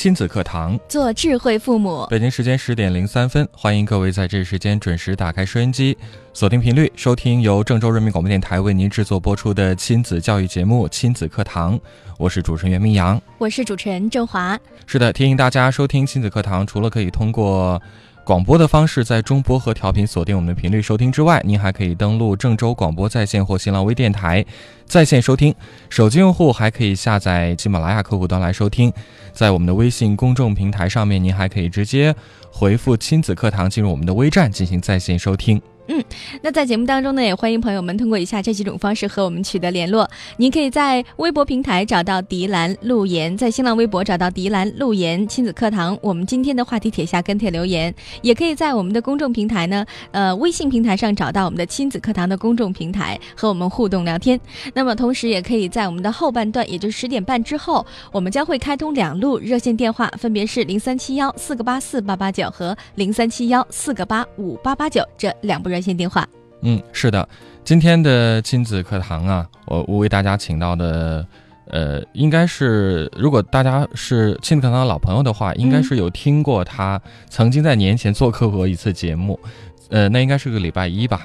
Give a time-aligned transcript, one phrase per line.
[0.00, 2.06] 亲子课堂，做智慧父母。
[2.08, 5.94] 北京时间十点零三分，欢迎各位在这时间准时打开收音机，
[6.32, 11.78] 锁定频率，收听由郑州人民广播电台为您制作播出的亲子教育节目《亲子课堂》。
[12.16, 14.58] 我是主持人袁明阳，我是主持人郑华。
[14.86, 17.78] 是的，提醒大家收听亲子课堂，除了可以通过。
[18.30, 24.46] 广播的方式在中波和调频锁定我们的频率收听之外，您还可以登录郑州广播在线或新浪微电台
[24.86, 25.52] 在线收听。
[25.88, 28.92] 手机用户还可以下载喜马拉雅客户端来收听。
[29.32, 32.14] 在我们的微信公众平台上面，您还可以直接
[32.52, 35.60] 回复“亲子课堂”进入我们的微站进行在线收听。
[35.92, 36.00] 嗯，
[36.40, 40.08] 那在节目当中呢，也欢迎朋友们通过以下这几种方式和我们取得联络。
[40.36, 54.40] 您可以在微博平台找到迪兰路言，在新浪微博找到迪兰路言亲子课堂，我们今天的话题帖下跟帖留言，也可以在我们的公众平台呢，呃，微信平台上找到我们的亲子课堂的公众平台和我们互动聊天。
[54.74, 65.79] 那么同时也可以在我们的后半段，也就是十点半之后，我们将会开通两路热线电话，分别是零三七幺四个八四八八九和零三七幺四个八五八八九这两部热。
[65.80, 66.28] 热线电话，
[66.60, 67.26] 嗯，是的，
[67.64, 71.26] 今天的亲子课堂啊，我我为大家请到的，
[71.68, 79.40] 呃，应该是如果大家是亲子课堂的老朋友的话，应该是有听过他曾经在年前做客过一次节目，
[79.88, 81.22] 呃，那应该是个礼拜一吧，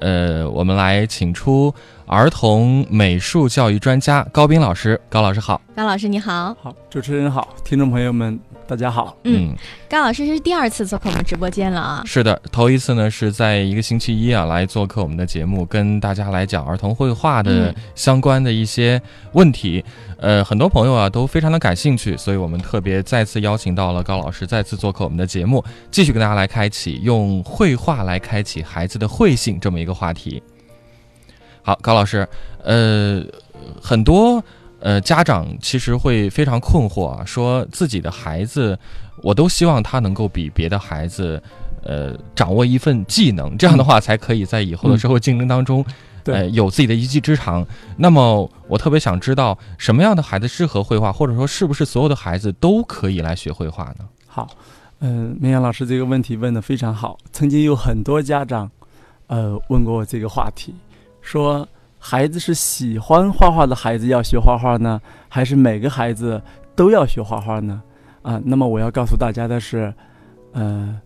[0.00, 1.70] 呃，我们来请出
[2.06, 8.40] 儿童美术教育专家高斌老师，高老师好，高老师你好，好，主持人好，听众朋友们。
[8.68, 9.56] 大家好，嗯，
[9.88, 12.02] 高老师是第二次做客我们直播间了啊。
[12.04, 19.00] 是的，头一次呢是在一个星期一啊来做客我们的节目，跟大家来讲儿童绘画的相关的一些
[19.32, 19.82] 问题。
[20.18, 30.42] 呃，很多朋友啊都非常的感兴趣，所以我们特别再次邀请到了高老师再次做客我们的节目，继续跟大家来开启用绘画来开启孩子的绘性这么一个话题。
[31.62, 32.28] 好，高老师，
[32.62, 33.24] 呃，
[33.80, 34.44] 很多。
[34.80, 38.78] 呃，家长其实会非常困惑啊，说自己的孩子，
[39.22, 41.42] 我都希望他能够比别的孩子，
[41.82, 45.84] 呃，掌握一份技能，这样的话才可以在以后的社会竞争当中，
[46.26, 47.66] 呃，有自己的一技之长。
[47.96, 54.06] 那么，我特别想知道，什么样的孩子适合绘画，或者说，是不是所有的孩子都可以来学绘画呢？
[54.28, 54.48] 好，
[55.00, 57.18] 嗯，明阳老师这个问题问的非常好。
[57.32, 58.70] 曾经有很多家长，
[59.26, 60.72] 呃，问过我这个话题，
[61.20, 61.66] 说。
[61.98, 66.40] 孩子是喜欢画画的孩子要学画画呢，还是每个孩子
[66.76, 67.82] 都要学画画呢？
[68.22, 69.92] 啊，那么我要告诉大家的是，
[70.52, 71.00] 呃，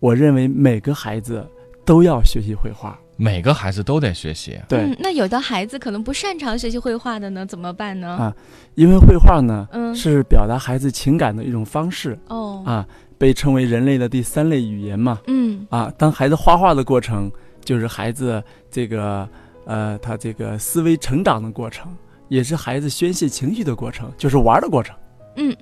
[0.00, 1.46] 我认为每个孩子
[1.84, 4.58] 都要学习绘画，每个孩子都得学习。
[4.68, 8.08] 对，那有的孩子可能不擅长学习绘画的呢，怎么办呢？
[8.08, 8.34] 啊，
[8.74, 12.18] 因为绘画呢，嗯，是表达孩子情感的一种方式。
[12.28, 12.86] 哦，啊，
[13.18, 15.20] 被称为人类的第三类语言嘛。
[15.26, 17.30] 嗯，啊，当孩子画画的过程，
[17.64, 19.28] 就是孩子这个。
[19.64, 21.96] 呃，他这个思维成长的过程，
[22.28, 24.96] 也是孩子宣泄情绪的过程，就是玩的过程。
[25.36, 25.56] 嗯，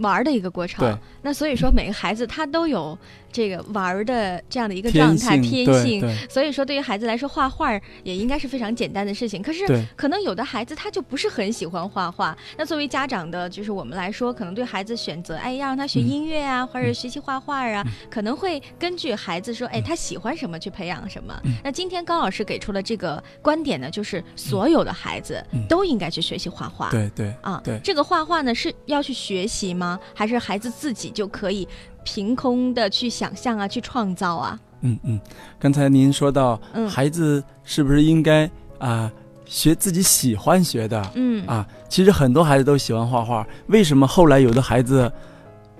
[0.00, 0.84] 玩的一个过程。
[0.84, 2.98] 对，那所以说每个孩子他都有。
[3.32, 7.72] 这个玩儿的这样的一个状态天性，所以说对于孩子来说，画画
[8.02, 9.40] 也应该是非常简单的事情。
[9.40, 12.36] 可是可能有的孩子他就不是很喜欢画画。
[12.58, 21.40] 那作为家长的，就是我们来说，可能对孩子选择，哎，要让他学音乐啊，或者学习画画啊，可能会根据孩子说，哎，他喜欢什么去培养什么。
[21.62, 26.90] 那今天高老师给出了这个观点呢，就是所有的孩子都应该去学习画画。
[26.90, 29.89] 对对啊，对这个画画呢是要去学习吗？
[30.14, 31.66] 还是孩子自己就可以？
[32.02, 34.58] 凭空的去想象啊，去创造啊。
[34.80, 35.20] 嗯嗯，
[35.58, 36.58] 刚才您说到，
[36.88, 39.12] 孩子是不是应该啊
[39.44, 41.12] 学自己喜欢学的？
[41.14, 45.12] 嗯啊，其实很多孩子都喜欢画画，为什么后来有的孩子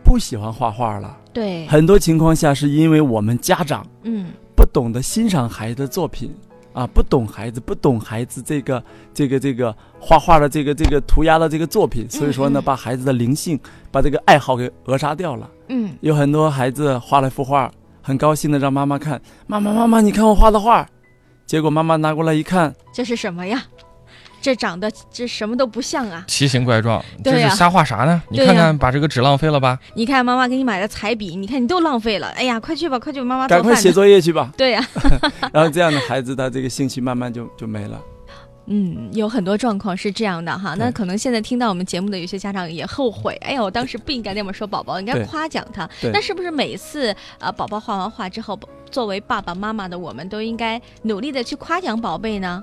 [0.05, 1.17] 不喜欢画画了？
[1.32, 6.31] 对，很多情况下是因为我们家长嗯不懂得欣赏孩子的作品。
[6.72, 8.82] 啊，不懂孩子，不懂孩子这个
[9.12, 13.58] 这个这个画画的这个这个涂鸦的这个作品，所以说呢，把孩子的灵性，
[13.90, 15.50] 把这个爱好给扼杀掉了。
[15.69, 17.70] 嗯，有很多孩子画了一幅画，
[18.00, 20.88] 很高兴的让妈妈看，妈妈妈妈，你看我画的画，
[21.46, 23.62] 结果妈妈拿过来一看，这是什么呀？
[24.40, 28.22] 这长得这什么都不像啊，奇形怪状，这是瞎画啥呢？
[28.31, 29.78] 你看看，把这个纸浪费了吧？
[29.94, 32.28] 你看妈妈给你买的彩笔，你看你都浪费了。
[32.28, 34.50] 哎呀，快去吧，快去，妈妈赶快写作业去吧。
[34.56, 34.84] 对呀，
[35.52, 38.00] 然后这样的孩子，他这个兴趣慢慢就就没了。
[38.66, 40.75] 嗯，有很多状况是这样的哈。
[40.78, 45.88] 那可能现在听到我们节目的有些家长也后悔，哎呀，我当时不应该那么说宝宝，应该夸奖他。
[46.12, 48.58] 那是不是每次呃宝宝画完画之后，
[48.90, 52.62] 作为爸爸妈妈的我们都应该努力的去夸奖宝贝呢？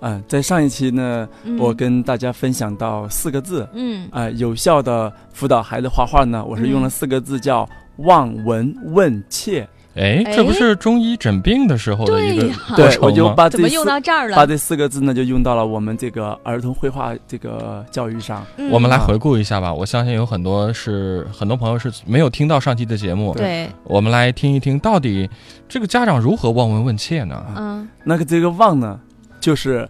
[0.00, 1.28] 嗯，在上一期呢，
[1.58, 7.68] 我跟大家分享到四个字，嗯，啊，有效的辅导孩子画画呢，我是用了四个字叫
[7.98, 9.68] 望闻问切。
[9.94, 14.36] 哎，这不是中医诊病的时候的一个对，我就把怎么用到这儿了？
[14.36, 18.46] 把这四个字呢，就用到了我们这个儿童绘画这个教育上。
[18.70, 19.74] 我们来回顾一下吧。
[19.74, 23.34] 我相信有很多是很多朋友是没有听到上期的节目。
[23.34, 25.28] 对，我们来听一听，到底
[25.68, 27.44] 这个家长如何望闻问切呢？
[27.56, 29.00] 嗯，那个这个望呢？
[29.40, 29.88] 就是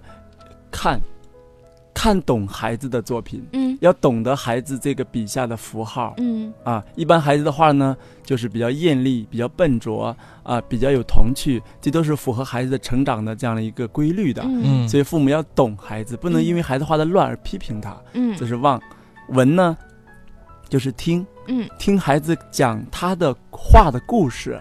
[0.71, 1.01] 看，
[1.95, 6.53] 看懂孩子的作品，嗯，要懂得孩子这个笔下的符号，嗯。
[6.65, 18.81] 啊，一般孩子的画呢，就是比较艳丽、比较笨拙啊，比较有童趣，这都是符合孩子的成长的这样的一个规律的，嗯，所以父母要懂孩子，不能因为孩子画的乱而批评他，嗯，这是望，
[19.29, 19.77] 闻呢，
[20.69, 24.61] 就是听，嗯，听孩子讲他的画的故事。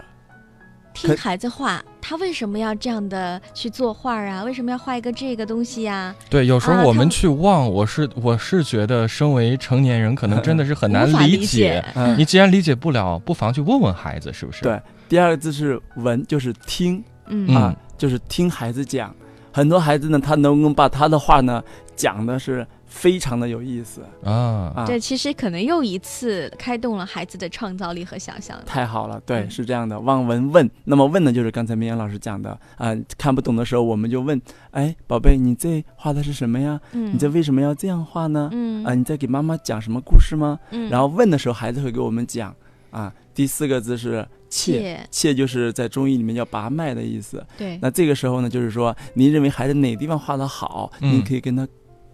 [0.98, 4.42] 听孩子画，他为什么要这样的去作画啊？
[4.42, 6.12] 为什么要画一个这个东西呀？
[6.28, 11.84] 对，有时候我们去望，我是我是觉得，身为成年人，可能真的是很难理解。
[12.16, 14.62] 你既然理解不了，不妨去问问孩子，是不是？
[14.62, 19.14] 对，第二个字是闻，就是听，嗯啊，就是听孩子讲。
[19.52, 21.62] 很多孩子呢，他能够把他的话呢
[21.94, 22.66] 讲的是。
[22.88, 24.84] 非常的有意思啊！
[24.86, 28.58] 这其实可能又一次开动了孩子的创造力和想象。
[28.66, 30.00] 太好了，对，是这样的。
[30.00, 34.40] 望闻问，那么问的就是刚才明阳老师讲的啊，看不懂的时候我们就问：
[34.70, 36.80] 哎，宝贝，你这画的是什么呀？
[36.92, 38.48] 嗯，你这为什么要这样画呢？
[38.52, 40.58] 嗯，啊，你在给妈妈讲什么故事吗？
[40.70, 42.54] 嗯，然后问的时候，孩子会给我们讲
[42.90, 43.12] 啊。
[43.34, 47.46] 第四个字是切，切就是在中医里面叫拔脉的意思。
[47.56, 51.68] 对，那这个时候呢，就是说您认为孩子哪地方画的好，您可以跟他。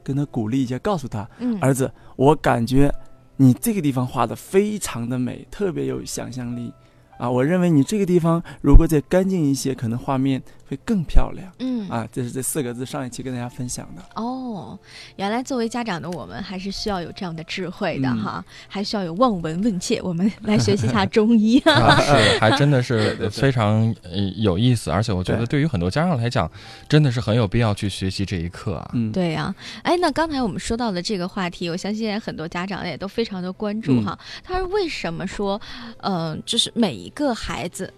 [0.05, 1.29] 跟他鼓励一下，告诉他，
[1.61, 2.93] 儿子，我感觉
[3.39, 6.73] 你这个地方画的非常的美，特别有想象力。
[7.17, 11.50] 啊，我认为你这个地方如果再干净一些，可能画面会更漂亮。
[11.61, 14.02] 嗯，啊，这是这四个字，上一期跟大家分享的。
[14.14, 14.76] 哦，
[15.16, 20.00] 原来作为家长的我们还是需要有这样的智慧的哈，还需要有望闻问切。
[20.02, 21.61] 我们来学习一下中医，
[22.02, 23.94] 是还真的是非常
[24.37, 26.50] 有意思，而且我觉得对于很多家长来讲，
[26.88, 28.90] 真的是很有必要去学习这一课啊。
[28.94, 29.55] 嗯，对呀。
[29.82, 34.19] 哎，那刚才我们说到的这个话题，我相信很多家长也都非常的关注哈。
[34.43, 35.60] 他说为什么说，
[35.99, 36.94] 嗯，就是每。
[37.05, 37.93] 一个孩子，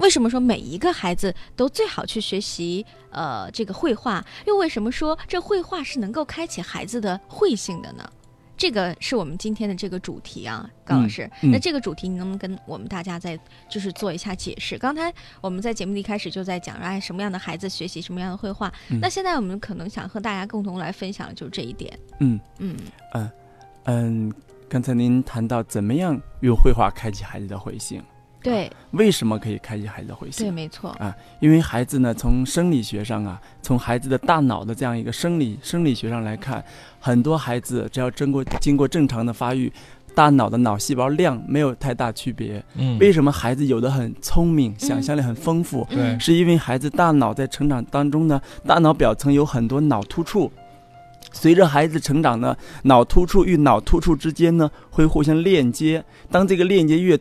[0.00, 4.24] 为什么说每一个孩子都最好去学习呃这个绘画？
[4.46, 8.10] 又为什么说这绘画是能够开启孩子的慧性的呢？
[8.56, 11.30] 这个是我们今天的这个主题啊，高老师。
[11.40, 13.38] 那这个主题你能不能跟我们大家再
[13.70, 14.76] 就是做一下解释？
[14.76, 15.10] 刚才
[15.40, 18.70] 我们在节目一开始就在讲，哎，什么样的孩子学习什么样的绘画？
[19.00, 21.98] 那现在我们可能想和大家共同来分享就是这一点。
[22.18, 22.76] 嗯嗯
[23.14, 23.30] 嗯
[23.84, 24.32] 嗯，
[24.68, 28.02] 刚才您谈到怎么样用绘画开启孩子的慧性。
[28.42, 30.46] 对，为什么可以开启孩子的回性？
[30.46, 30.90] 对，没错。
[30.92, 36.64] 啊，因为孩子呢，从生理学上啊，从孩子的大脑的这样一个生理生理学上来看，
[36.98, 39.70] 很多孩子只要经过经过正常的发育，
[40.14, 42.62] 大脑的脑细胞量没有太大区别。
[42.76, 45.86] 嗯，为什么孩子有的很聪明，想象力很丰富？
[45.90, 50.50] 对，是因为孩子大脑在成长当中呢，大脑表层有很多脑突触，
[51.32, 57.18] 随着孩子成长呢，脑突触与脑突触之间呢会互相链接，当这个链接越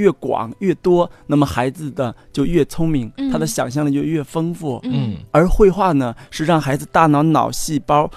[0.00, 4.80] 越广越多，那么孩子的就越聪明，他的想象力就越丰富。
[4.84, 8.10] 嗯，而绘画呢，是让孩子大脑脑细胞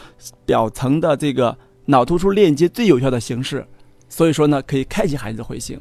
[0.46, 1.56] 表层的这个
[1.88, 3.66] 脑突出链接最有效的形式。
[4.08, 5.80] 所以说呢，可以开启孩子的慧性。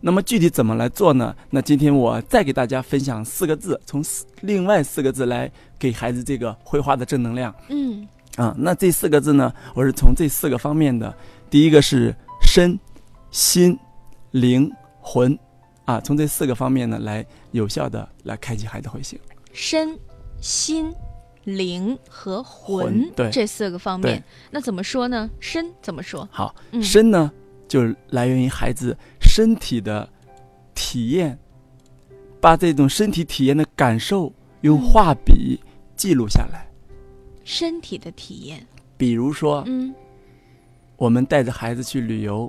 [0.00, 1.34] 那么具体怎么来做呢？
[1.50, 7.54] 那今天我再给大家分享四个字，从四另外四个字来给孩子这个绘画的正能量。
[7.68, 11.12] 嗯，啊，那这四个字呢，我是从这四个方面的。
[11.50, 12.78] 第一个是身、
[13.30, 13.78] 心、
[14.30, 14.70] 灵。
[15.12, 15.36] 魂，
[15.86, 19.18] 啊，从这四个方面呢，来有效的来开启孩子慧性。
[19.52, 19.98] 身、
[20.40, 20.94] 心、
[21.42, 25.28] 灵和魂，对这四个方面，那怎么说呢？
[25.40, 26.28] 身怎么说？
[26.30, 27.32] 好，身呢，
[27.66, 30.08] 就来源于孩子身体的
[30.76, 31.36] 体验，
[32.40, 35.58] 把这种身体体验的感受用画笔
[35.96, 36.70] 记录下来。
[37.42, 38.64] 身体的体验，
[38.96, 39.92] 比如说，嗯，
[40.96, 42.48] 我们带着孩子去旅游。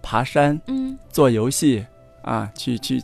[0.00, 1.84] 爬山，嗯，做游戏，
[2.28, 3.02] 啊，去去，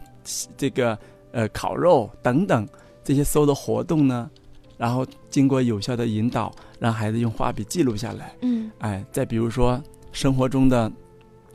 [0.55, 0.99] 这个
[1.33, 2.69] 呃烤肉等等
[3.03, 4.31] 这些所有的活动呢，
[4.77, 10.93] 然后经过有效的引导，让孩子用画笔记录下来，嗯，哎，再比如说生活中的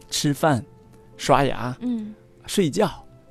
[0.10, 0.66] 吃饭、
[1.16, 2.16] 刷牙、嗯、
[2.48, 2.90] 睡觉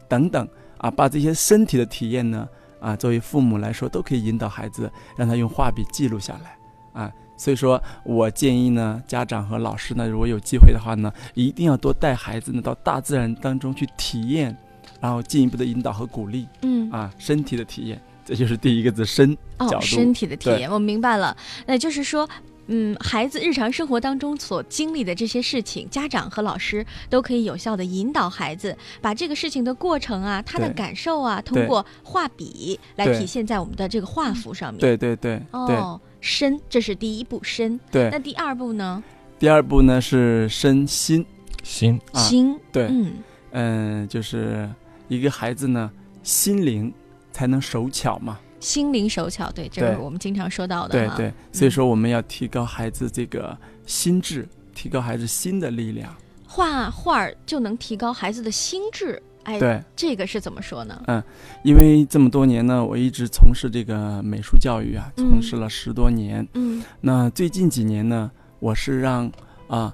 [0.08, 7.12] 等等啊，把这些身体的体验呢，啊，作为父母来说都可以引导孩子，让他用画笔记录下来，啊。
[7.38, 14.54] 所以说我建议呢，家长和老师呢，如果有机会的话呢，一定要多带孩子呢到大自然当中去体验，
[15.00, 16.46] 然后进一步的引导和鼓励。
[16.62, 21.36] 嗯啊，身体的体验，这就是第一个字“身”哦，身体的体验，我明白了。
[21.66, 22.26] 那就是说，
[22.68, 34.80] 嗯，孩子日常生活当中所经历的这些事情，家长和老师都可以有效的引导孩子，把这个事情的过程啊，他的感受啊，通过画笔来体现在我们的这个画幅上面。
[34.80, 37.78] 对对对对哦，身，这是第一步，身。
[37.90, 38.18] 对那。
[38.18, 39.02] 第二步呢？
[39.38, 41.24] 第二步呢是身心，
[41.62, 42.58] 心啊心。
[42.72, 43.12] 对，嗯
[43.52, 44.68] 嗯，就是
[45.08, 45.90] 一个孩子呢，
[46.22, 46.92] 心灵
[47.32, 48.38] 才能手巧嘛。
[48.60, 51.08] 心灵手巧，对，这是我们经常说到的。
[51.08, 53.56] 对对，所以说我们要提高孩子这个
[53.86, 56.12] 心智，提高孩子心的力量。
[56.44, 59.22] 画画就能提高孩子的心智。
[59.48, 61.02] 哎，对，这个是怎么说呢？
[61.06, 61.22] 嗯
[61.62, 66.46] 因为这么多年呢，我一直从事这个美术教育啊，嗯从事了十多年。
[66.52, 69.24] 嗯那最近几年呢，我是让
[69.68, 69.90] 啊，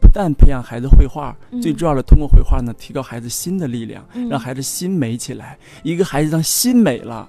[0.00, 5.58] 不但培养孩子绘画，嗯最重要的通过绘画呢，提高孩子心的力量，嗯让孩子心美起来。
[5.82, 7.28] 一个孩子当心美了，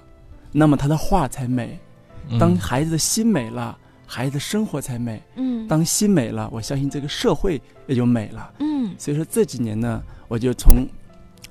[0.52, 1.78] 那么他的画才美；
[2.30, 5.22] 嗯当孩子的心美了，孩子的生活才美。
[5.36, 8.50] 嗯当心美了，我相信这个社会也就美了。
[8.60, 10.86] 嗯所以说这几年呢，我就从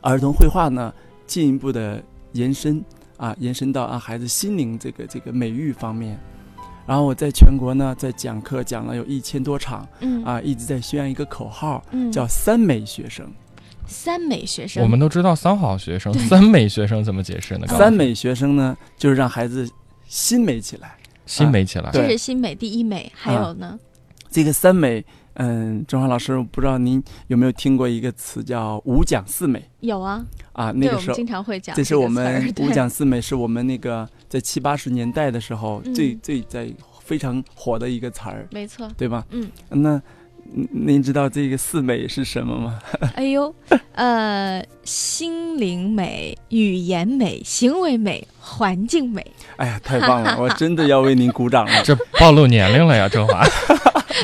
[0.05, 0.93] 儿童绘画呢
[1.25, 2.01] 进一步的
[2.33, 2.83] 延伸
[3.17, 6.17] 啊，延伸到啊孩子心灵这个这个美育方面。
[6.87, 13.27] 然后我在全国呢，在讲课讲了有一千多场嗯啊，一直在宣扬一个口号，嗯，叫“三美学生
[13.87, 14.83] 三美学生。
[14.83, 17.65] 我们都知道三好学生、三美学生怎么解释呢”。？
[17.75, 19.67] 三美学生呢，就是让孩子
[20.07, 20.95] 心美起来。
[21.25, 23.79] 心美起来，对这是心美第一美，还有呢？
[24.29, 25.03] 这个三美，
[25.35, 30.71] 嗯，钟华老师，我不知道您有没有听过一个词叫“五讲四美有啊，”啊？
[30.71, 38.89] 那，个时候经常会讲这是我们五讲四美，是我们那个在七八十年代的时候嗯最最在非常火的一个词儿，没错。
[38.97, 39.25] 对吧？
[39.29, 40.01] 嗯，那嗯
[40.71, 42.79] 您知道这个四美是什么吗？
[43.15, 43.53] 哎呦，
[43.93, 49.25] 呃，心灵美、语言美、行为美、环境美，
[49.57, 50.37] 哎呀，太棒了！
[50.39, 51.83] 我真的要为您鼓掌了。
[51.83, 53.43] 这暴露年龄了呀，郑华。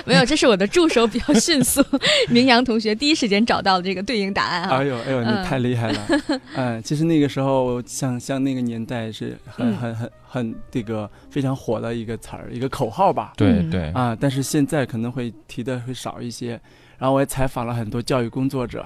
[0.05, 1.83] 没有，这是我的助手比较迅速，
[2.29, 4.83] 明阳同学第一时间找到了这个对应答案啊哎。
[4.85, 6.07] 呦哎呦，你嗯太厉害了！
[6.55, 13.33] 嗯，其实那个时候，像像那个年代是很嗯很很很这个非常火的一个词儿，一个口号吧。
[13.35, 16.59] 对嗯对，啊，但是现在可能会提的会少一些。
[16.97, 18.85] 然后我也采访了很多教育工作者，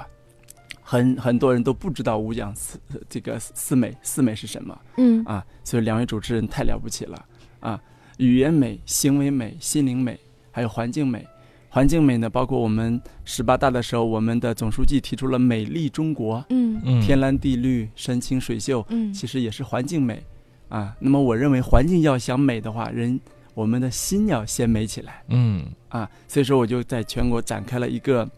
[0.81, 2.79] 很很多人都不知道五讲四
[3.09, 7.25] 这个四美四美是什么嗯啊，所以两位主持人太了不起了
[7.59, 7.81] 啊！
[8.17, 10.17] 语言美、行为美、心灵美，
[10.51, 11.25] 还有环境美。
[11.67, 20.23] 环境美呢，包括我们十八大的时候，我们的总书记提出了“美丽中国”，嗯嗯，天蓝地绿、山清水秀，嗯其实也是环境美
[20.69, 20.95] 啊。
[21.01, 23.19] 那么我认为环境要想美的话，人
[23.55, 25.23] 我们的心要先美起来。
[25.29, 28.29] 嗯啊，所以说我就在全国展开了一个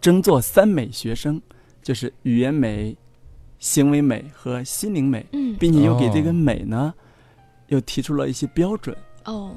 [0.00, 1.38] 争做三美学生，
[1.82, 2.96] 就是语言美、
[3.58, 6.94] 行为美和心灵美，嗯并且又给这个哦美呢，
[7.68, 9.54] 又提出了一些标准哦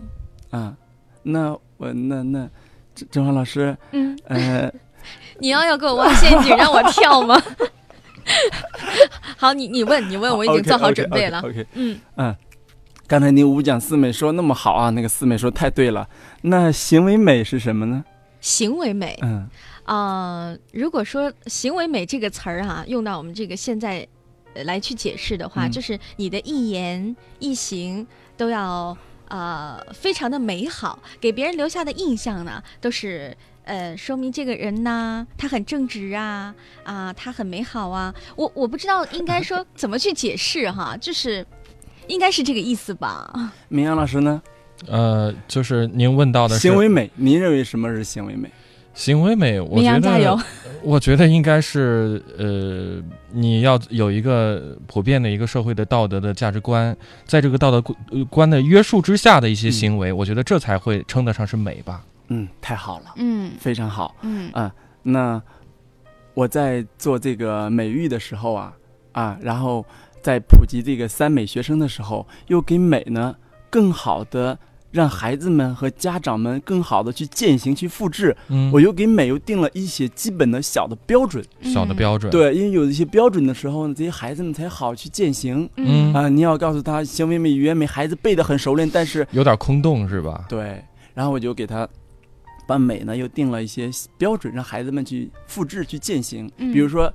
[0.49, 0.75] 啊。
[1.21, 2.49] 那我那那
[2.93, 4.73] 郑郑华老师，嗯，呃，
[5.39, 7.41] 你要要给我挖陷阱让我跳吗？
[9.37, 11.39] 好，你你问你问，我已经 做好准备了。
[11.41, 12.35] OK，, 嗯嗯
[13.13, 16.09] 刚才您五讲四美说那么好啊，那个四美说太对了。
[16.41, 18.03] 那行为美是什么呢？
[18.41, 19.47] 行为美嗯
[19.83, 24.07] 啊、如果说行为美这个词儿啊，用到我们这个现在
[24.55, 38.11] 呃来去解释的话，嗯就是你的一言一行都要呃非常的美好，给别人留下的印象呢，都是呃说明这个人呢，他很正直啊啊，他很美好啊。
[38.35, 41.45] 我我不知道应该说怎么去解释哈，就是
[42.07, 43.51] 应该是这个意思吧？
[43.69, 44.41] 明阳老师呢？
[44.87, 48.49] 呃，就是您问到的是行为美，您认为什么是行为美？
[48.93, 50.43] 行为美，我明觉阳加油得，
[50.83, 56.95] 我觉得应该是呃，你要有一个普遍的一个社会的道德的价值观，
[57.25, 62.03] 在这个道德观观的约束之下的一些行为，我觉得这才会称得上是美吧。
[62.27, 64.15] 嗯，太好了，嗯非常好。
[64.21, 65.41] 嗯啊，那
[66.35, 68.73] 我在做这个美育的时候啊，
[69.13, 69.83] 啊，然后
[70.23, 73.35] 在普及这个三美学生的时候，又给美呢
[73.69, 74.57] 更好的
[74.89, 78.35] 让孩子们和家长们更好的去践行、去复制。
[78.47, 81.43] 嗯，我又给美又定了一些基本的小的标准。
[81.61, 85.69] 小的标准，，对，因为有一些标准的时候呢，这些孩子们才好去践行。
[85.77, 90.45] 嗯啊，你要告诉他行为美、语言美，孩子背得很熟练，但是有点空洞是吧？
[90.47, 91.89] 对，然后我就给他
[92.67, 96.49] 把美呢又定了一些标准，让孩子们去复制、去践行。
[96.57, 97.11] 嗯比如说，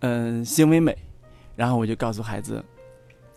[0.00, 0.96] 嗯、行为美，
[1.62, 2.60] 然后我就告诉孩子，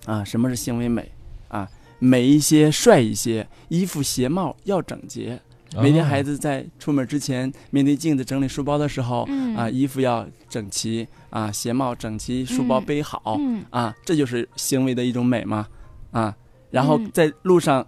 [0.08, 1.12] 啊，什么是行为美？
[1.48, 5.40] 啊，美一些、帅一些，衣服鞋帽要整洁。
[5.80, 13.40] 每天孩子在出门之前，面对镜子整理书包的时候，啊，衣服要整齐，啊，鞋帽整齐，书包背好，
[13.70, 15.68] 啊，这就是行为的一种美嘛，
[16.10, 16.36] 啊，
[16.72, 17.86] 然后在路上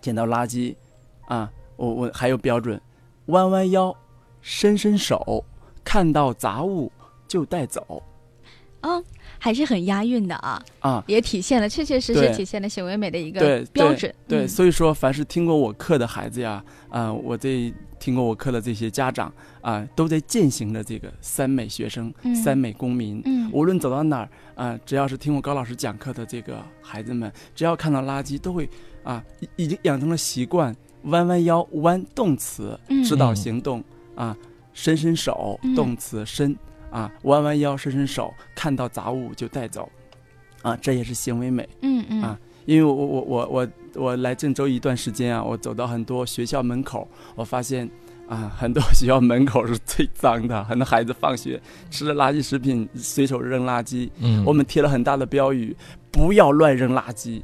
[0.00, 0.74] 捡到垃圾，
[1.26, 2.80] 啊，我我还有标准，
[3.26, 3.94] 弯弯腰，
[4.40, 5.44] 伸伸手，
[5.84, 6.90] 看到杂物
[7.26, 8.02] 就带走，
[8.80, 9.02] 啊。
[9.40, 14.12] 还是很押韵的啊啊，也体现了确确实实体现了行为美的一个标准。
[14.26, 23.22] 对，所以说，凡是听过我课的孩子呀，啊，我这听过我课的这些家长啊，都在践行着这个三美学生、三美公民。
[23.26, 28.68] 嗯，无论走到哪儿啊，只要是听我高老师讲课的这个孩子们，只要看到垃圾，都会
[29.04, 29.22] 啊，
[29.54, 33.84] 已经养成了习惯，弯弯腰，弯动词指导行动
[34.16, 34.36] 啊，
[34.72, 36.56] 伸伸手动词伸。
[36.90, 39.88] 啊，弯弯腰，伸伸手，看到杂物就带走，
[40.62, 41.68] 啊，这也是行为美。
[41.82, 42.22] 嗯嗯。
[42.22, 47.88] 啊，因为我我我我我来郑州一段时间啊，我走到很多学校门口，我发现
[48.28, 54.10] 啊，很多 学校门口是最脏的，很多孩子放学吃了垃圾食品随手扔垃圾。
[54.20, 54.44] 嗯。
[54.44, 55.76] 我们贴了很大的标语，
[56.10, 57.42] 不要乱扔垃圾。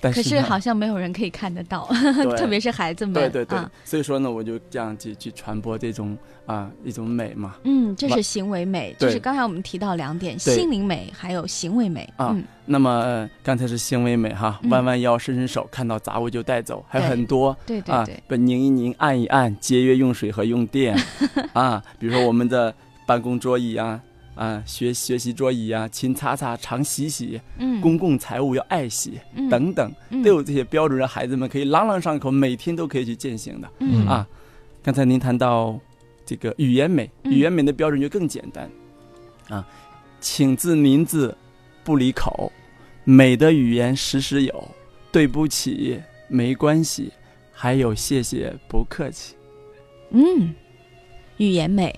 [0.00, 1.86] 可是好像没有人可以看得到，
[2.36, 3.14] 特别是孩子们。
[3.14, 6.16] 对对对，所以说呢，我就这样去去传播这种
[6.46, 7.56] 啊一种美嘛。
[7.64, 12.36] 嗯，这是行为美，就是刚才我们提到两点：心灵美还有行为美啊。
[12.64, 17.56] 那么刚才是行为美哈，弯弯腰、伸伸手，看到杂物就带走，还有很多。
[17.66, 20.96] 对对对，不拧一拧、按一按，节约用水和用电
[21.52, 21.82] 啊。
[21.98, 22.74] 比如说我们的
[23.06, 24.00] 办公桌椅啊。
[24.34, 27.40] 啊，学学习桌椅啊，勤擦擦，常洗洗。
[27.58, 29.20] 嗯，公共财物要爱惜，
[29.50, 29.92] 等等，
[30.24, 33.68] 都有这些标准，让孩子们可以朗朗上口，每天都可以去践行的。
[33.80, 34.26] 嗯啊，
[34.82, 35.78] 刚才您谈到
[36.24, 38.70] 这个语言美，语言美的标准就更简单
[39.48, 39.66] 啊，
[40.20, 41.36] 请字名字
[41.84, 42.50] 不离口，
[43.04, 44.68] 美的语言时时有，
[45.12, 47.12] 对不起，没关系，
[47.52, 49.34] 还有谢谢，不客气。
[50.10, 50.54] 嗯，
[51.36, 51.94] 语言美。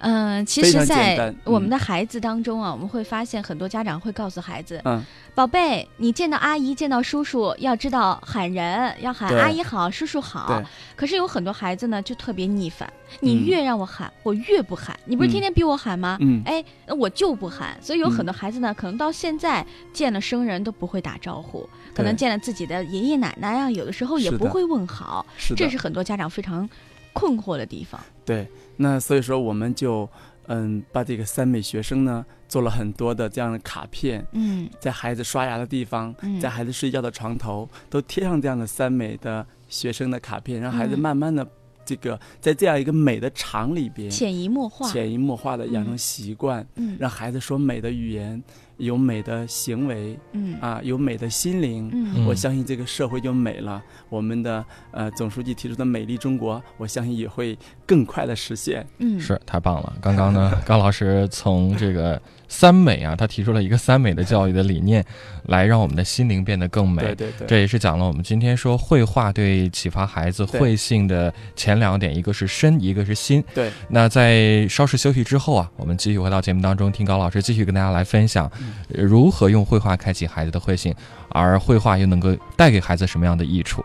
[0.00, 5.02] 嗯，其实，在我们的孩子当中啊，我们会发现很多家长会告诉孩子：“嗯，
[5.34, 10.62] 宝贝，你见到阿姨、见到叔叔，要知道喊人，要喊阿姨好，叔叔好。”
[10.96, 14.98] 可是有很多孩子呢，就特别逆反，你越让我喊，我越不喊。
[15.04, 16.16] 你不是天天逼我喊吗？
[16.20, 17.76] 嗯，哎，我就不喊。
[17.82, 25.26] 所以有很多孩子呢，可能到现在见了生人都不会打招呼，可能见了自己的爷爷奶奶啊，有的时候也不会问好。
[25.36, 26.66] 是这是很多家长非常
[27.12, 28.00] 困惑的地方。
[28.24, 28.48] 对。
[28.82, 30.08] 那所以说，我们就
[30.46, 41.46] 嗯，把这个三美学生呢做了很多的这样的卡片，嗯，在孩子刷牙的地方，在孩子睡觉的床头，都贴上这样的三美的学生的卡片，让孩子慢慢的
[41.90, 48.40] 这个在这样一个美的场里边潜移默化、潜移默化的养成习惯，嗯，让孩子说美的语言。
[48.80, 53.82] 有美的行为，嗯啊，有美的心灵，嗯，我相信这个社会就美了。
[54.08, 58.86] 我们的呃总书记提出的美丽中国，我相信也会更快的实现。
[58.96, 59.92] 嗯，是太棒了。
[60.00, 65.04] 刚刚呢， 高老师从这个三美啊，他提出了一个三美的教育的理念，
[65.44, 67.02] 来让我们的心灵变得更美。
[67.02, 73.42] 对对对，这也是讲了我们今天说绘画对启发孩子慧性的前两个点，一个是身，一个是心。
[73.52, 73.72] 对。
[73.88, 78.48] 那在稍事休息之后啊，我们继续回到节目当中，听高老师继续跟大家来分享。
[78.88, 80.94] 如何用绘画开启孩子的慧性，
[81.30, 83.84] 而绘画又能够带给孩子什么样的益处？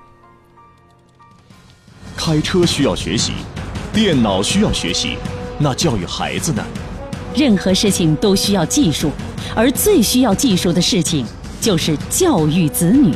[2.16, 3.34] 开车需要学习，
[3.92, 5.18] 电脑需要学习，
[5.58, 6.64] 那教育孩子呢？
[7.36, 9.12] 任何事情都需要技术，
[9.54, 11.26] 而最需要技术的事情
[11.60, 13.14] 就是教育子女。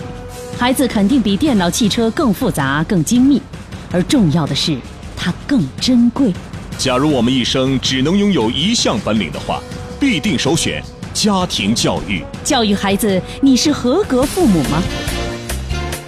[0.57, 3.41] 孩子肯定比电脑、汽车更复杂、更精密，
[3.91, 4.77] 而重要的是，
[5.15, 6.31] 它更珍贵。
[6.77, 9.61] 假如我们一生只能拥有一项本领的话，
[9.99, 10.83] 必定首选。
[11.13, 14.81] 家庭教育，教育孩子，你是合格父母吗？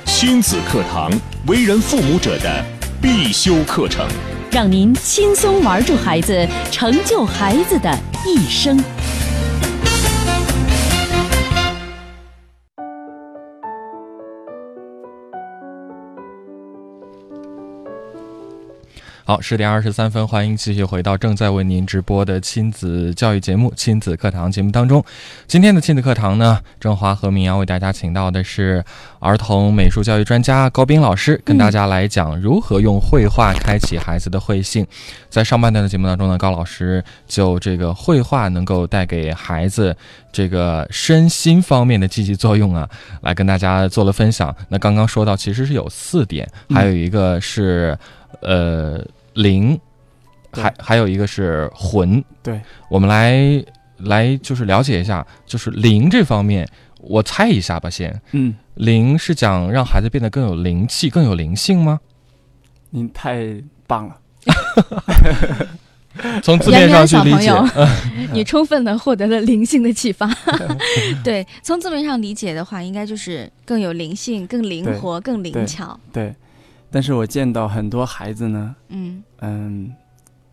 [0.05, 1.11] 亲子课堂，
[1.47, 2.63] 为人父母者的
[3.01, 4.07] 必修课程，
[4.51, 7.91] 让您轻松玩住孩子，成就孩子的
[8.25, 8.81] 一生。
[19.23, 25.03] 好，十点二十三分，欢迎继续回到正在为您直播的亲子教育节目《亲子课堂》节目当中。
[25.47, 28.83] 今天的亲子课堂呢，郑华和明阳为大家请到的是
[29.19, 34.85] 儿童美术教育专家高斌老师，跟大家来讲如何用绘画开启孩子的慧性。
[35.29, 39.95] 在上半段的节目当中呢，高老师就这个绘画能够带给孩子
[40.31, 42.89] 这个身心方面的积极作用啊，
[43.21, 44.53] 来跟大家做了分享。
[44.67, 47.97] 那刚刚说到，其实是有四点，还有一个是
[48.41, 49.05] 呃。
[49.33, 49.79] 灵，
[50.51, 52.21] 还还有一个是魂。
[52.43, 53.63] 对，我们来
[53.99, 56.67] 来就是了解一下，就是灵这方面，
[56.99, 62.01] 我猜一下吧，先，嗯，灵是讲让孩子变得更有灵气、更有灵性吗？
[62.89, 64.17] 您太棒了。
[66.43, 67.49] 从字面上去理解，
[68.33, 70.29] 你充分的获得了灵性的启发。
[71.23, 75.97] 对，从字面上理解的话，应该就是更有灵性、更灵活、更灵巧。
[76.11, 76.35] 对，
[76.91, 79.91] 但是我见到很多孩子呢，嗯嗯，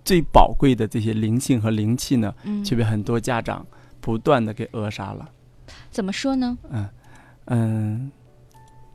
[0.04, 2.32] 最宝贵的这些灵性和灵气呢，
[2.64, 3.66] 却被很多家长
[4.00, 5.28] 不断的给扼杀了。
[5.90, 6.56] 怎么说呢？
[6.70, 6.88] 嗯
[7.46, 8.12] 嗯，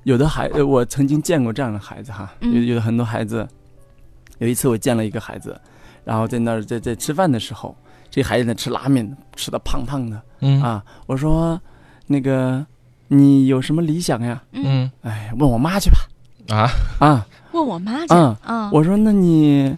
[0.03, 3.47] 有的孩，我曾经见过这样的孩子哈，有有的很多孩子，
[4.39, 5.60] 有一次我见了一个孩子。
[6.06, 7.75] 然后在那儿在在吃饭的时候，
[8.10, 10.21] 这孩子在吃拉面，吃的胖胖的。
[10.39, 11.62] 嗯啊，我说，
[12.08, 12.65] 那个
[13.08, 14.43] 你有什么理想呀？
[14.51, 15.97] 嗯，哎，问我妈去吧。
[16.49, 18.13] 啊啊，问我妈去。
[18.13, 19.75] 啊，我说那你，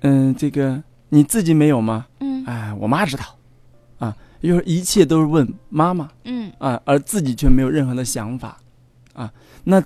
[0.00, 2.06] 嗯，这个你自己没有吗？
[2.20, 3.24] 嗯，哎，我妈知道。
[3.98, 6.08] 啊，就是一切都是问妈妈。
[6.24, 8.56] 嗯啊，而自己却没有任何的想法。
[9.12, 9.32] 啊，
[9.64, 9.82] 那。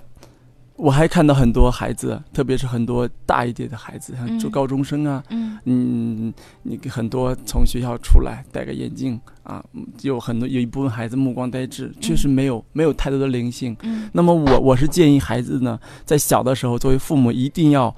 [0.77, 5.23] 我还看到很多孩子，特别是很多大一点的孩子，像做高中生啊，
[5.63, 6.33] 嗯，
[6.63, 9.63] 你很多从学校出来戴个眼镜啊，
[10.01, 13.75] 有很多有一部分孩子目光呆滞，确实没有没有太多的灵性。
[14.11, 17.95] 那么我我是建议孩子呢，在小的时候，作为父母一定要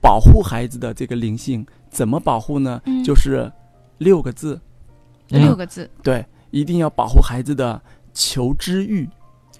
[0.00, 1.66] 保护孩子的这个灵性。
[1.90, 2.80] 怎么保护呢？
[3.04, 3.50] 就是
[3.98, 4.60] 六个字，
[5.26, 7.82] 六个字，对，一定要保护孩子的
[8.14, 9.08] 求知欲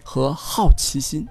[0.04, 1.26] 和好奇心。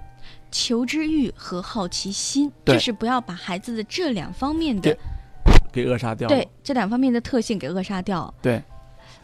[0.50, 4.96] 求知欲和好奇心，就是不要把孩子的这两方面的
[5.72, 6.28] 给扼杀掉。
[6.28, 8.32] 对，这两方面的特性给扼杀掉。
[8.42, 8.62] 对，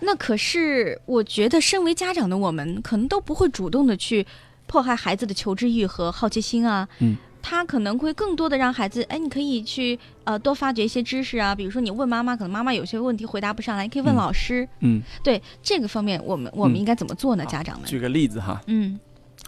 [0.00, 4.26] 那可是我觉得，身为家长的我们，可能都不会主动的去
[4.66, 6.88] 迫害孩子的求知欲和好奇心啊。
[7.00, 11.54] 嗯，他可能会更多的让孩子，哎，你可以去呃多发掘一些知识啊。
[11.54, 14.68] 比如说，你问妈妈，可能妈妈有些问题回答不上来，你可以问老师。
[14.80, 17.44] 嗯，对这个方面，我们我们应该怎么做呢？
[17.46, 18.60] 家长们，举个例子哈。
[18.66, 18.98] 嗯。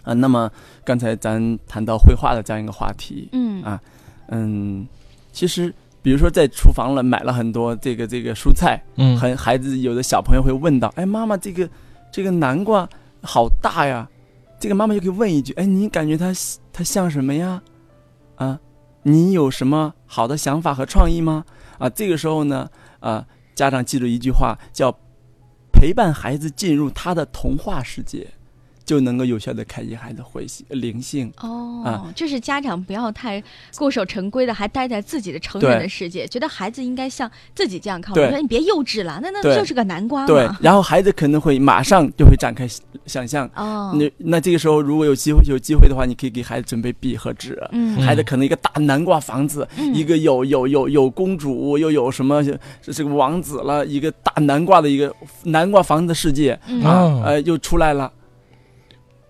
[0.03, 0.49] 啊，那么
[0.85, 3.81] 刚才咱谈到绘画的这样一个话题，嗯啊，
[4.29, 4.87] 嗯，
[5.31, 11.69] 其实比如说在厨房了买了很多这个这个蔬菜，嗯，很孩子有的小朋友会问到，哎，妈妈这个
[12.11, 12.87] 这个南瓜
[13.21, 14.07] 好大呀，
[14.59, 16.33] 这个妈妈就可以问一句，哎，你感觉它
[16.71, 17.61] 它像什么呀？
[18.35, 18.57] 啊，
[19.03, 21.43] 你有什么好的想法和创意吗？
[21.77, 22.69] 啊，这个时候呢，
[23.01, 24.97] 啊，家长记住一句话，叫
[25.73, 28.25] 陪伴孩子进入他的童话世界。
[28.89, 33.39] 就能够有效的开启孩子回性灵性哦啊，就是家长不要太
[33.77, 38.15] 固守成规的，还待在自己的成人的世界，觉得孩子应该像自己这样靠。
[38.15, 40.25] 说你别幼稚了，那那就是个南瓜嘛。
[40.25, 42.67] 对，然后孩子可能会马上就会展开
[43.05, 43.95] 想象哦。
[43.95, 47.61] 那那这个时候如果有机会有机会的话，你可以给孩子准备笔和纸。
[47.71, 52.43] 嗯，孩子可能一个大南瓜房子，一个有有有有公主又有什么
[52.81, 58.11] 这个王子了，一个大南瓜的一个南瓜房子的世界啊，呃，又出来了。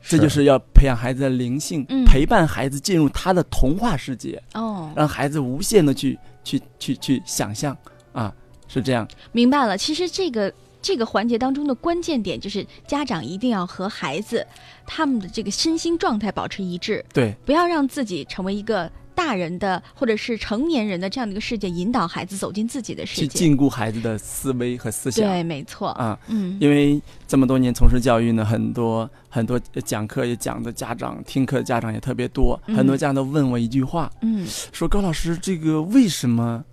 [0.01, 7.77] 这就是要培养孩子的灵性，陪伴孩子进入他的童话世界哦，让孩子无限的去去去去想象
[8.11, 8.33] 啊，
[8.67, 9.07] 是这样。
[9.31, 14.45] 明白了，其实这个这个环节当中的关键点就是家长一定要和孩子
[14.85, 18.91] 他们的这个身心状态保持一致，对，不要让自己成为一个。
[19.19, 25.25] 大人的或者是成年人的这样的一个世界，引导孩子走进自己的世界，去禁锢孩子的思维和思想。
[25.25, 25.89] 对，没错。
[25.89, 36.63] 啊，嗯，因为这么多年从事教育呢，很多很多讲课也讲的家长，听课的家长也特别多，很多家长都问我一句话，嗯，说高老师，这个为什么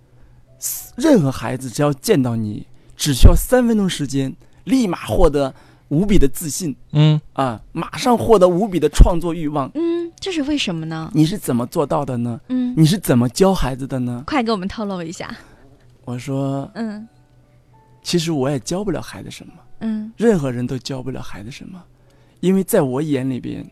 [0.95, 4.33] 任何孩子只要见到你，只需要三分钟时间，
[4.63, 5.53] 立马获得。
[5.89, 7.21] 无比的自信，嗯。
[7.31, 11.09] 啊，马上获得无比的创作欲望，嗯，这是为什么呢？
[11.13, 12.37] 你是怎么做到的呢？
[12.49, 14.25] 嗯，你是怎么教孩子的呢？
[14.27, 15.33] 快给我们透露一下。
[16.03, 17.07] 我说，嗯，
[18.03, 21.81] 其实我也教不了孩子什么，嗯，任何人都教不了孩子什么，
[22.41, 23.65] 因为在我眼里边，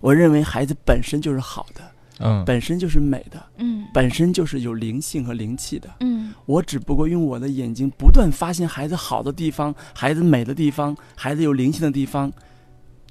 [0.00, 1.82] 我认为孩子本身就是好的。
[2.20, 12.32] 嗯，本身就是美的，嗯，本身就是有灵性和灵气的，嗯，我只不过用我的眼睛不断发现孩子好的地方，孩子美的地方，孩子有灵性的地方，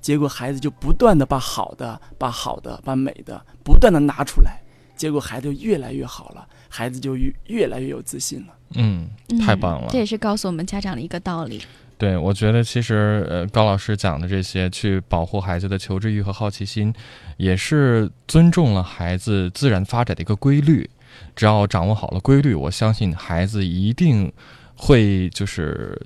[0.02, 4.62] 结果孩子就不断的把好的、把好的、把美的不断的拿出来，
[4.96, 8.54] 结果孩子就越来越好了，孩子就越越来越有自信了。
[8.76, 9.10] 嗯，
[9.46, 11.62] 太棒了，这也是告诉我们家长的一个道理。
[11.98, 16.94] 对，我觉得其实呃，高老师讲的这些，去保护孩子的求知欲和好奇心，
[17.36, 20.90] 也是尊重了孩子自然发展的一个规律。
[21.36, 24.32] 只要掌握好了规律，我相信孩子一定
[24.76, 26.00] 会就是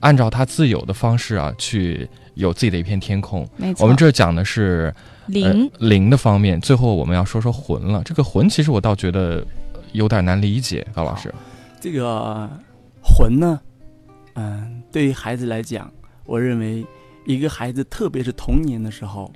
[0.00, 2.06] 按照他自有的方式啊，去
[2.40, 3.48] 有自己的一片天空。
[3.56, 4.92] 没错，我们这讲的是
[5.26, 8.02] 灵灵的方面，最后我们要说说魂了。
[8.04, 9.46] 这个魂其实我倒觉得
[9.92, 11.32] 有点难理解，高老师。
[11.80, 12.48] 这个
[13.02, 13.60] 魂呢？
[14.34, 15.90] 嗯，对于孩子来讲，
[16.24, 16.84] 我认为
[17.26, 19.32] 一个孩子，特别是童年的时候，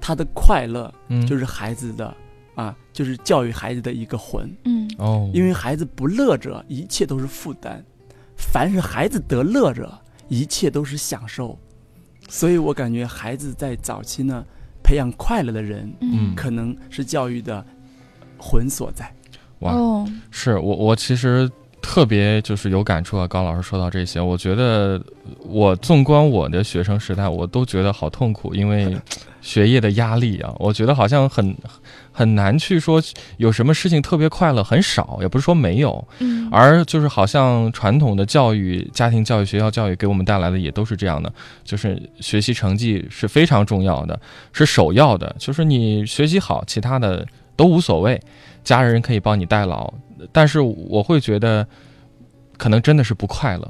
[0.00, 2.14] 他的快乐，嗯，就是孩子的
[2.54, 7.80] 啊，就是教育孩子的一个魂，嗯哦，因为孩子不乐着，一切都是负担；
[8.36, 9.92] 凡是孩子得乐着，
[10.28, 11.58] 一切都是享受。
[12.30, 14.42] 所以我感觉孩子在早期呢，
[14.82, 17.62] 培养快乐的人，嗯，可能是教育的
[18.38, 19.12] 魂所在。
[19.58, 19.72] 哇，
[20.30, 21.50] 是我我其实。
[21.82, 23.26] 特别就是有感触啊！
[23.26, 25.02] 高老师说到这些，我觉得
[25.38, 28.94] 我纵观我的学生时代，我都觉得好痛苦，因为
[29.40, 31.56] 学业的压力啊，我觉得好像很
[32.20, 33.02] 很难去说
[33.38, 41.32] 有什么事情特别快乐，很少，也不是说没有，嗯，而就是好像传统的教育、家庭教育、学校教育给我们带来的也都是这样的，
[41.64, 44.20] 就是学习成绩是非常重要的，
[44.52, 48.20] 是首要的，就是你学习好，其他的都无所谓，
[48.62, 49.90] 家人可以帮你代劳。
[50.30, 51.66] 但是我会觉得，
[52.58, 53.66] 可能真的是不快乐。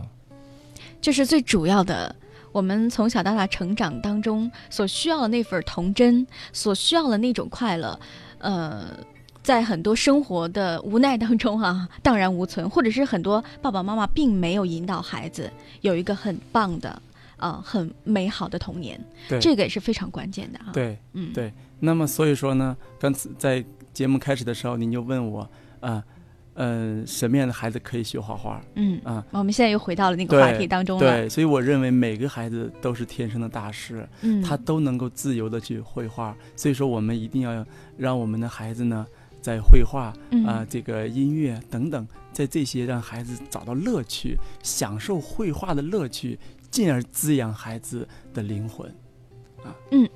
[1.01, 2.17] 这是最主要的，
[2.51, 7.99] 我们从小到大成长当中所需要的那份童真，所需要的那种快乐，
[8.41, 8.89] 呃，
[9.43, 15.51] 在很多生活的无奈当中啊， 荡然无存，或者是很多爸爸妈妈并没有引导孩子
[15.81, 17.01] 有一个很棒的、
[17.37, 19.01] 呃，很美好的童年。
[19.41, 20.71] 这个也是非常关键的啊。
[20.73, 21.53] 对，嗯，对。
[21.79, 25.49] 那么所以说呢，刚才在节目开始的时候，您就问我
[25.81, 26.05] 啊。
[26.63, 28.61] 嗯，什么样的孩子可以学画画？
[28.75, 31.21] 嗯啊，我们现在又回到了那个话题当中了。
[31.21, 36.37] 对，所以我认为每个孩子都是天生的大师，嗯，他都能够自由的去绘画。
[36.55, 37.65] 所以说，我们一定要
[37.97, 39.07] 让我们的孩子呢，
[39.41, 40.13] 在绘画
[40.47, 46.39] 啊，这个音乐等等，在这些让孩子找到乐趣，享受绘画的乐趣，
[46.71, 48.87] 进而滋养孩子的灵魂，
[49.65, 50.07] 啊，嗯。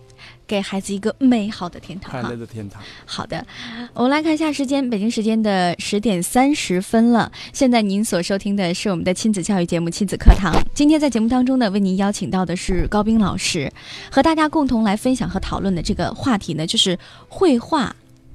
[0.46, 2.82] 给孩子一个美好的天堂，快乐的天堂。
[3.04, 3.44] 好的，
[3.92, 7.30] 我们来看一下时间，北京时间的十点三十分了。
[7.52, 10.52] 现在您所收听的是我们的亲子教育节目《亲子课堂》。
[10.74, 13.72] 今天在节目当中呢，为您邀请到的是高斌老师，
[14.10, 17.94] 和大家共同来分享和讨论的这个话题呢，就是绘画。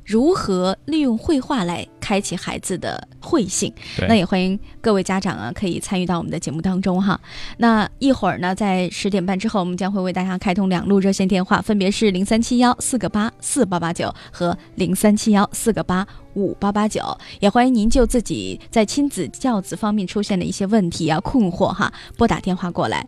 [0.09, 3.71] 如何利用绘画来开启孩子的绘性？
[4.07, 7.21] 那也欢迎各位家长啊，可以参与到我们的节目当中哈。
[7.57, 17.15] 那一会儿呢，在十点半之后，我们将会为大家开通两路热线电话，分别是零三七幺四个八四八八九和零三七幺四个八五八八九。
[17.39, 23.05] 也欢迎您就自己在亲子教子方面出现的一些问题啊、困惑哈，拨打电话过来。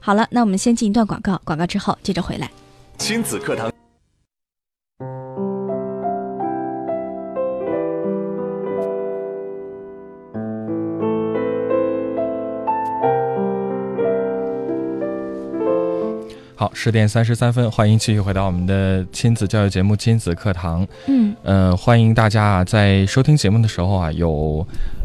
[0.00, 2.50] 好了，那我们先进一段广告，广告之后接着回来。
[2.98, 3.72] 亲子课堂。
[16.62, 20.86] 好，十点三十三分，欢迎继续回到我们的亲子教育节目《亲子课堂》。
[21.08, 24.64] 嗯，呃，欢迎大家啊，在收听节目的时候啊，有。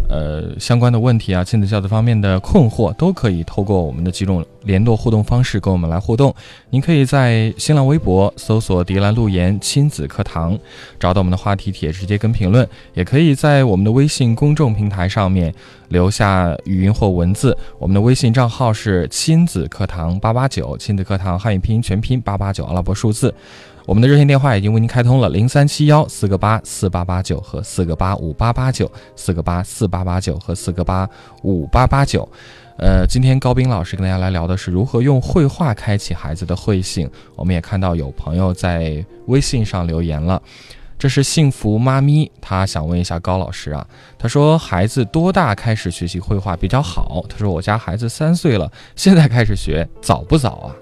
[0.09, 6.35] 呃，相关的问题啊，亲子教育方面的困惑，都可以透过我们的几种联络互动方式跟我们来互动。
[6.69, 10.55] 您可以在新浪微博搜索“迪兰路言亲子课堂”，
[10.99, 15.51] 找到我们的话题帖，直接跟评论；也可以在我们的微信公众平台上面
[15.87, 17.57] 留下语音或文字。
[17.79, 23.33] 我们的微信账号是“亲子课堂八八九”，亲子课堂汉语拼音全拼八八九阿拉伯数字。
[23.85, 31.09] 我们的热线电话已经为您开通了，零三七幺四个八四八八九和四个八五八八九，四个八四八八九和四个八
[31.43, 32.27] 五八八九。
[32.77, 37.09] 呃，今天高斌老师跟大家来聊的是如何用绘画开启孩子的慧性。
[37.35, 40.39] 我们也看到有朋友在微信上留言了，
[40.95, 43.87] 这是幸福妈咪，她想问一下高老师啊，
[44.19, 47.25] 她说孩子多大开始学习绘画比较好？
[47.27, 50.75] 她说我家孩子三岁了，现在开始学，早不早啊？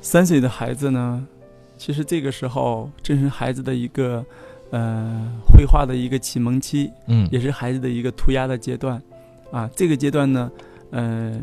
[0.00, 1.22] 三岁的孩子呢，
[1.76, 4.24] 其实这个时候正是孩子的一个，
[4.70, 9.00] 呃，绘画的一个启蒙期，嗯，也是孩子的一个涂鸦的阶段，
[9.54, 10.50] 啊，这个阶段呢，
[10.90, 11.40] 呃，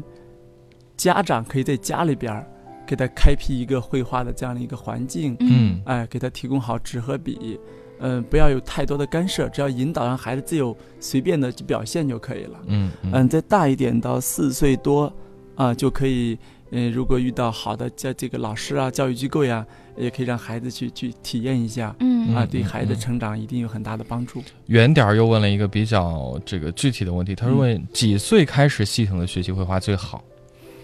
[0.98, 2.46] 家长可以在家里边儿
[2.86, 7.58] 给他开辟一个绘画的这样的一个环境，嗯，哎，给他提供好纸和笔，
[8.00, 15.12] 嗯，不要有太多的干涉，只要引导让孩子自由随便的去表现就可以了，嗯嗯，再大一点到四岁多，
[15.56, 16.38] 啊，就可以。
[16.74, 19.68] 嗯，如果遇到好的教这个老师啊，教育机构呀，
[20.02, 24.44] 也可以让孩子去去体验一下，嗯啊，对孩子成长一定有很大的帮助。
[24.68, 30.24] 远点儿又问了一个比较这个具体的问题，他说问几岁开始系统的学习绘画最好？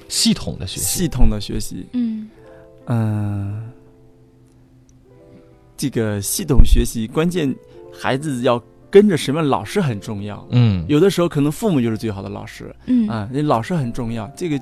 [0.08, 2.30] 系统的学习，系统的学习，嗯
[2.86, 3.70] 嗯，
[5.76, 7.54] 这个系统学习关键
[7.92, 8.62] 孩子要。
[8.90, 14.26] 跟着什么老师很重要，嗯，有的时候可能父母就是最好的老师，嗯啊，那老师很重要。
[14.34, 14.58] 这个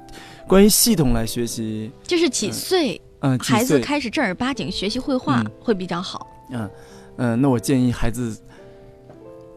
[0.47, 6.27] 关于系统来学习，就是几岁，嗯，孩子开始正儿八经学习绘画会比较好。
[6.51, 6.69] 嗯
[7.17, 8.37] 嗯，那我建议孩子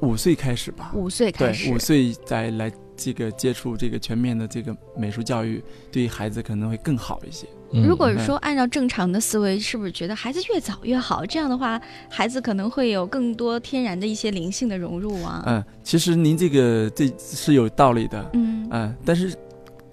[0.00, 7.46] 五岁开始吧，五岁开始，五岁再来这个接触这个全面的这个美术教育，对于孩子可能会更好一些。
[7.70, 11.26] 如果说按照正常的思维，是不是觉得孩子越早越好？
[11.26, 11.78] 这样的话，
[12.09, 15.42] 孩子可能会有更多天然的一些灵性的融入啊。
[15.46, 18.31] 嗯，其实您这个这是有道理的。
[18.33, 19.35] 嗯嗯，但是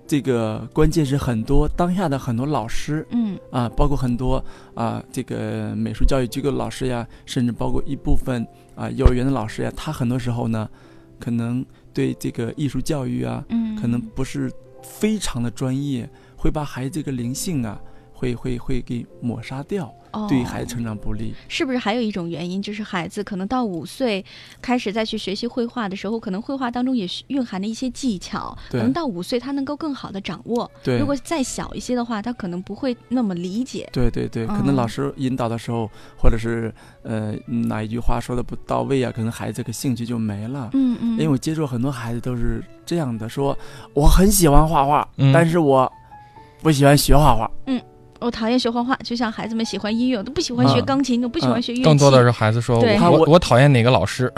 [0.07, 10.69] 这个关键是很多当下的很多老师，嗯啊，包括很多啊这个美术教育机构老师呀，甚至包括一部分啊幼儿园的老师呀，他很多时候呢，
[11.19, 16.09] 可能对这个艺术教育啊，嗯，可能不是非常的专业。
[16.37, 17.81] 会把孩子这个灵性啊，
[18.15, 19.93] 会会会给抹杀掉，
[20.29, 21.33] 对于孩子成长不利。
[21.49, 24.23] 是不是还有一种原因，就是孩子可能到五岁
[24.61, 30.71] 开始再去学习绘画的时候，可能绘画当中也蕴含了一些技巧，可能到五岁他能够更好的掌握。
[30.81, 33.89] 对，如果再小一些的话，他可能不会那么理解。
[33.91, 36.73] 对对对，可能老师引导的时候，或者是
[37.03, 40.69] 呃哪一句话说的不到位啊，可能孩子这个兴趣就没了。
[40.71, 41.11] 嗯嗯。
[41.11, 43.57] 因为我接触很多孩子都是这样的，说
[43.93, 45.91] 我很喜欢画画，但是我。
[46.61, 47.51] 不喜欢学画画。
[47.67, 47.79] 嗯，
[48.25, 51.83] 我讨厌学画画，就像孩子们喜欢音乐，我都不喜欢学钢琴，都不喜欢学乐器。
[51.83, 54.31] 更多的是孩子说，我我讨厌哪个老师。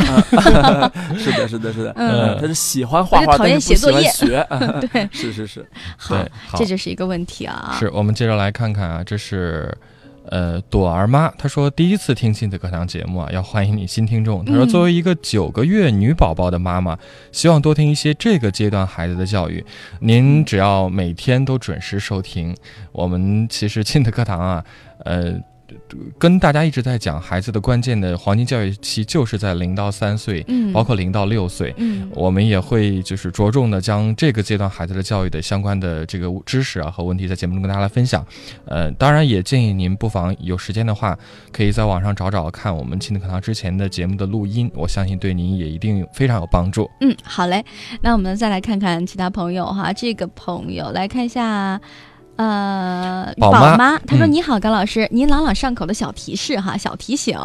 [1.18, 1.94] 是的，是的，是的。
[1.96, 4.10] 嗯，他是喜欢画画，讨厌写作业。
[4.10, 4.46] 学，
[4.92, 5.66] 对，是是是。
[5.96, 6.18] 好，
[6.58, 7.78] 这就是一个问题啊。
[7.80, 9.74] 是我们接着来看看啊，这是。
[10.30, 14.44] 呃，朵儿妈她说第一次听亲子课堂节目啊，要欢迎你新听众。
[14.46, 16.98] 她说作为一个九个月女宝宝的妈妈，
[17.32, 19.66] 希望多听一些这个阶段孩子的教育。
[20.00, 22.56] 您只要每天都准时收听，
[22.92, 24.66] 我们其实亲子课堂啊，
[25.06, 25.40] 呃。
[26.18, 38.26] 跟大家一直在讲，孩子的关键的黄金教育期就是在零到三岁，嗯，包括零到六岁，嗯，我们也会就是着重的将这个阶段孩子的教育的相关的这个知识啊和问题在节目中跟大家来分享，
[38.66, 41.18] 呃，当然也建议您不妨有时间的话，
[41.52, 46.90] 可以在网上找找看我们亲子课堂之前的节目的录音，我相信对您也一定非常有帮助。
[47.02, 47.64] 嗯，好嘞，
[48.02, 51.82] 那我们再来看看其他朋友哈，这个朋友来看一下。
[52.38, 57.38] 呃，宝妈，她说：“你好，高老师，您朗朗上口的小提示哈，小提醒，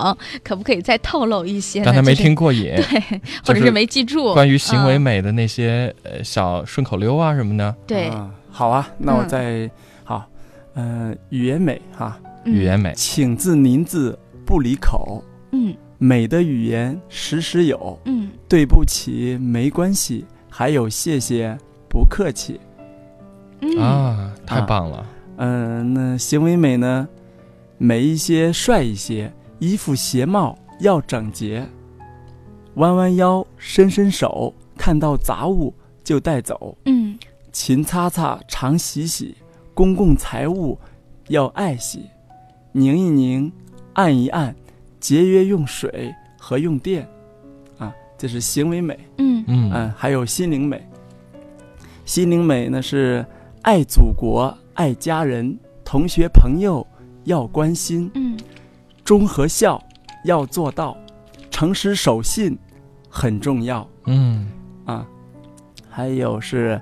[0.44, 1.82] 可不可以再透露一些？
[1.82, 7.74] 刚才没听过瘾， 对，或者是没记住关于行为美的那些呃小顺口溜啊什么的。
[7.86, 8.10] 对，
[8.50, 9.70] 好啊，那我再
[10.04, 10.26] 好，
[10.74, 21.56] 呃，语言美哈，语言美，请字您字不离口，嗯，美的语言时时有，嗯，对不起没关系，还有谢谢
[21.88, 22.60] 不客气。”
[23.78, 25.06] 啊，太棒了！
[25.36, 27.08] 嗯，那行为美呢？
[27.78, 31.66] 美一些，帅一些，衣服鞋帽要整洁，
[32.74, 35.72] 弯弯腰，伸伸手，看到杂物
[36.04, 36.76] 就带走。
[36.86, 37.18] 嗯，
[37.52, 39.36] 勤擦擦，常洗洗，
[39.74, 40.78] 公共财物
[41.28, 42.08] 要爱惜，
[42.72, 43.52] 拧一拧，
[43.94, 44.54] 按一按，
[45.00, 47.08] 节约用水和用电。
[47.78, 48.98] 啊，这是行为美。
[49.18, 50.84] 嗯嗯，还有心灵美。
[52.04, 53.24] 心灵美呢是。
[53.62, 56.84] 爱祖国，爱家人，同学朋友
[57.24, 58.10] 要关心。
[58.14, 58.36] 嗯，
[59.04, 59.80] 忠和孝
[60.24, 60.96] 要做到，
[61.48, 62.58] 诚实守信
[63.08, 63.88] 很重要。
[64.06, 64.50] 嗯，
[64.84, 65.06] 啊，
[65.88, 66.80] 还有是，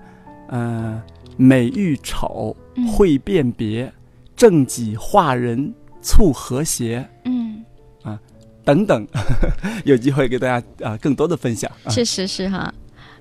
[0.49, 0.99] 嗯，
[1.37, 2.57] 美育丑
[2.90, 3.93] 会辨别，
[4.35, 7.07] 正己化人促和谐。
[7.27, 7.62] 嗯，
[8.03, 8.19] 啊，
[8.64, 9.07] 等等，
[9.85, 11.71] 有机会给大家啊更多的分享。
[11.90, 12.73] 确实是哈。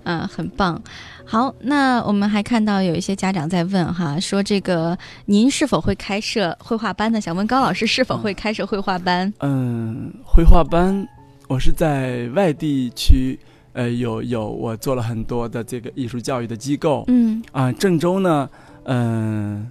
[0.04, 0.82] 嗯，很棒。
[1.26, 7.22] 好，那我们还看到有一些家长在问哈，说这个您是否会开设绘画班呢？
[7.22, 9.32] 想问高老师是否会开设绘画班？
[9.40, 11.08] 嗯，绘画班，
[11.48, 13.40] 我是在外地区，
[13.74, 17.04] 呃，有有我做了很多的这个艺术教育的机构。
[17.08, 18.50] 嗯啊，郑州呢，
[18.86, 19.70] 嗯，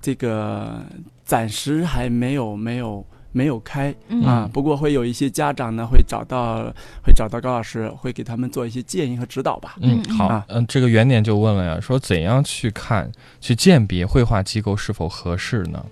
[0.00, 0.80] 这个
[1.24, 3.04] 暂时还没有没有。
[3.32, 9.76] 没有开啊，不过会有一些家长呢，会找到会找到高老师，会给他们做一些建议和指导吧。
[9.80, 15.84] 嗯，好，嗯，这个原点就问了呀，说怎样去看去鉴别绘画机构是否合适呢？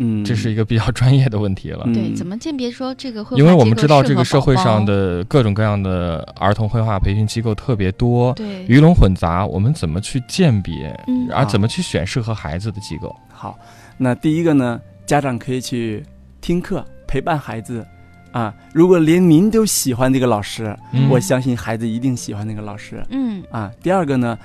[0.00, 1.84] 嗯，这是一个比较专业的问题了。
[1.94, 3.24] 对，怎么鉴别说这个？
[3.32, 10.88] 因为我们知道这个社会上的各种各样的儿童绘画培训机构特别多，对，鱼龙混杂，我们怎么去鉴别？
[11.06, 13.14] 嗯，而怎么去选适合孩子的机构？
[13.28, 13.58] 好，
[13.96, 16.04] 那第一个呢，家长可以去。
[16.48, 17.86] 听课陪伴孩子，
[18.32, 20.74] 啊，如果连您都喜欢这个老师，
[21.10, 23.04] 我相信孩子一定喜欢那个老师。
[23.10, 24.38] 嗯，啊，第二个呢，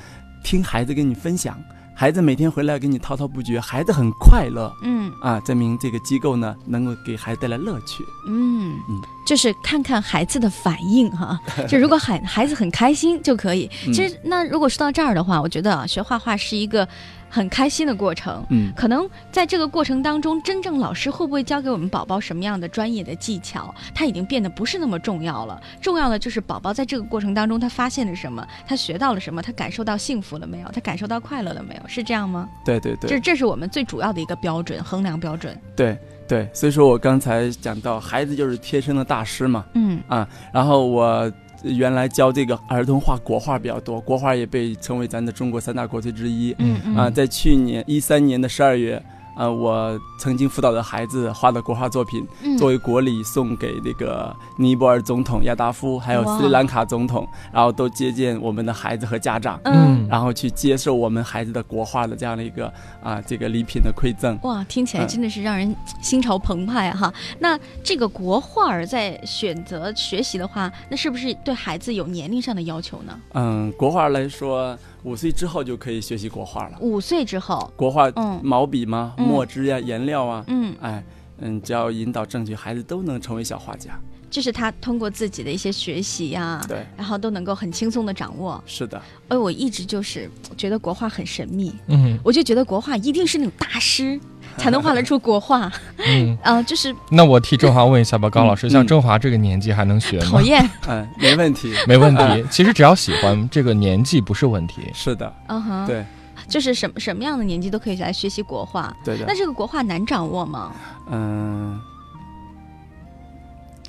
[0.43, 1.57] 听孩子跟你分享，
[1.95, 4.69] 孩子每天回来跟你滔滔不绝，孩子很快乐。
[4.83, 8.03] 嗯，啊，证明这个机构呢能够给孩子带来乐趣。
[8.27, 11.39] 嗯嗯，就是看看孩子的反应哈，
[11.69, 13.71] 就如果孩孩子很开心就可以。
[13.93, 16.85] 其实那如果说到这儿的话，我觉得学画画是一个。
[17.33, 18.45] 很开心的过程。
[18.51, 25.59] 嗯，可能在这个过程当中，真正老师会不会教给我们宝宝什么样的专业的技巧，他已经变得不是那么重要了。
[25.81, 32.47] 重要的就是宝宝在这个过程当中，他发现了什么，他学到了什么，他感受到幸福了没有，他感受到快乐了没有，是这样吗？
[32.63, 35.59] 对对对，这这是我们最主要的一个标准，衡量标准。
[35.75, 39.65] 对对，所以说我刚才讲到，孩子就是贴身的大师嘛。
[39.73, 41.31] 嗯啊，然后我。
[41.63, 46.55] 原来教这个儿童画国画比较多，国画也被称为咱的中国三大国粹之一。
[46.59, 49.01] 嗯嗯啊，在去年一三年的十二月。
[49.35, 52.27] 呃，我曾经辅导的孩子画的国画作品，
[52.57, 62.71] 作为国礼送给那个尼泊尔总统亚达夫，还有斯里兰卡总统，然后都接见我们的孩子和家长，嗯，然后去接受我们孩子的国画的这样的一个
[63.01, 64.37] 啊这个礼品的馈赠。
[64.43, 67.11] 哇，听起来真的是让人心潮澎湃哈。
[67.39, 73.19] 那这个国画儿在选择学习的话，那是不是对孩子有年龄上的要求呢？
[73.33, 74.77] 嗯，国画来说。
[75.03, 76.77] 五岁之后就可以学习国画了。
[76.79, 81.03] 五岁之后，国画，嗯，毛笔吗，墨汁呀，颜料啊，嗯，哎，
[81.39, 83.99] 嗯，只要引导正确，孩子都能成为小画家。
[84.31, 88.61] 这是他通过自己的一些学习呀，对，然后都能够很轻松的掌握。
[88.65, 88.99] 是的。
[89.27, 90.27] 哎，我一直就是
[90.57, 94.19] 觉得国画很神秘，嗯，我就觉得国画一定是那种大师
[94.57, 95.71] 才能画得出国画。
[95.97, 96.93] 嗯，啊， 就是。
[97.09, 100.25] 那我替郑华问一下吧，高老师，像郑华这个年纪还能学吗？
[100.31, 100.67] 讨厌。
[100.87, 102.45] 嗯， 没问题，没问题。
[102.49, 104.81] 其实只要喜欢，这个年纪不是问题。
[104.93, 105.33] 是的。
[105.47, 105.87] 嗯哼。
[105.87, 106.05] 对。
[106.47, 108.93] 就是什么什么样的年纪都可以来学习国画。
[109.03, 109.25] 对的。
[109.27, 110.71] 那这个国画难掌握吗？
[111.09, 111.79] 嗯。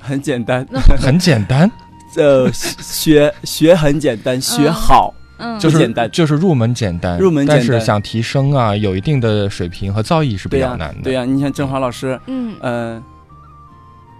[0.01, 0.65] 很简单，
[1.01, 1.69] 很简单，
[2.15, 5.24] 呃，学学很简单，学好，嗯，
[5.59, 11.01] 就是简单，就是入门简单，入门简单，但是想提升啊，有一定的水平和造诣是比较难的。
[11.03, 13.03] 对呀，你像振华老师，嗯呃，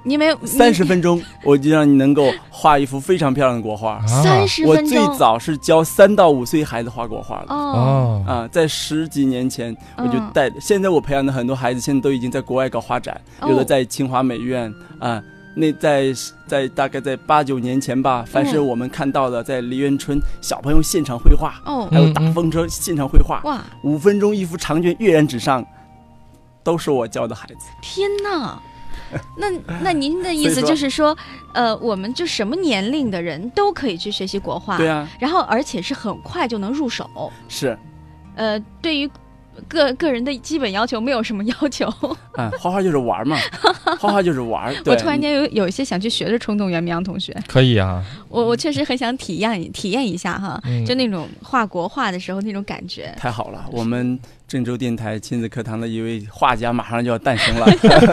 [0.03, 4.05] 你没有三十分钟，我就让你能够画一幅非常漂亮的国画。
[4.05, 7.53] 三十分钟，我最早是教三到五岁孩子画国画的。
[7.53, 15.22] 哦，啊，在十几年前我就带，现在我培养的很多孩子，现在都已经在国外搞画展，有的在清华美院啊。
[15.56, 16.14] 那在
[16.45, 25.66] 在大概在八九年前吧，凡是我们看到的，在梨园春小朋友现场绘画，哦，还有大风车现场绘画，哇，五分钟一幅长卷跃然纸上，
[26.62, 27.68] 都是我教的孩子。
[27.82, 28.62] 天哪，
[29.38, 29.49] 那
[29.82, 31.18] 那您的意思就是说，
[31.53, 37.78] 呃，我们就什么年龄的人都可以去学习国画，对啊，然后而且是很快就能入手，是，
[38.36, 39.10] 呃，对于。
[39.68, 41.88] 个个人的基本要求没有什么要求，
[42.38, 43.38] 嗯， 画画就是玩嘛，
[43.99, 44.74] 画画就是玩。
[44.86, 53.14] 我突然间有有一些想去学的冲动，袁明阳同学，可以啊，我我确实很想体验体验一下哈，就那种画国画的时候那种感觉。
[53.18, 54.20] 太好了，我们。
[54.47, 57.65] 郑州电台亲子课堂的一位画家马上就要诞生了。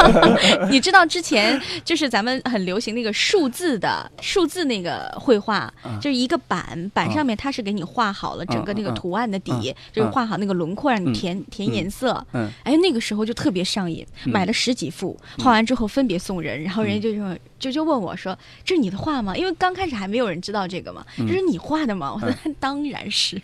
[0.70, 12.26] 你知道之前就是咱们很流行那个数字的数字那个绘画，就是一个板板上面它是给你画好了整个那个图案的底，就是画好那个轮廓让你填填颜色。
[12.32, 22.10] 嗯，哎，那个时候就特别上瘾，买了十几幅，画完之后分别送人，然后人家就说就就问我说：“这是你的画吗？”因为刚开始还没有人知道这个嘛，这是你画的吗？
[22.14, 23.40] 我说当然是。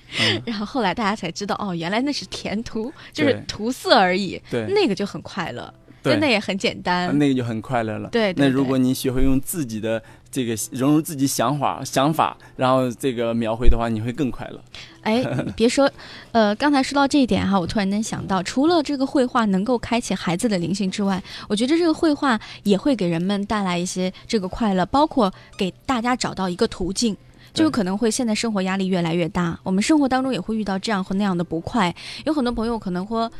[0.46, 2.77] 然后后来大家才知道，哦，原来那是填图。
[3.12, 5.72] 就是涂色而已，对，那个就很快乐，
[6.02, 8.08] 对，那也很简单，那个就很快乐了。
[8.10, 14.60] 对，那如果你学会用自己的这个融入自己想法想法，然后这个描绘的话，你会更快乐。
[15.02, 15.24] 哎，
[15.56, 15.90] 别说，
[16.32, 27.16] 呃，刚才说到这一点哈，我突然间想到，除了这个绘画能够开启孩子的灵性之外，我觉得这个绘画也会给人们带来一些这个快乐，包括给大家找到一个途径。
[27.52, 31.94] 就可能会现在生活压力越来越大，我们生活当中也会遇到这样或那样的不快，
[32.24, 33.30] 有很多朋友可能会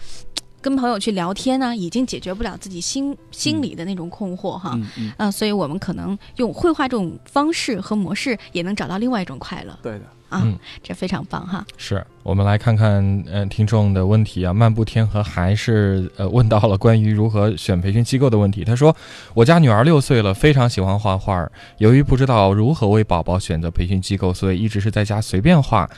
[0.61, 4.79] 跟朋友去聊天呢，已经解决不了自己心心里的那种困惑哈，
[5.17, 9.79] 啊，所以我们可能用绘画这种方式和模式，也能找到另外一种快乐。
[9.83, 10.03] 对的。
[10.29, 10.47] 啊，
[10.83, 11.65] 这非常棒哈！
[11.79, 13.03] 是我们来看看，
[13.33, 14.53] 嗯，听众的问题啊。
[14.53, 18.63] 漫步天河还是呃问到了关于如何选培训机构的问题。
[18.63, 18.95] 他说，
[19.33, 25.89] 我家女儿六岁了，非常喜欢画画，由于不知道如何为宝宝选择培训机构，所以一直是在家随便画。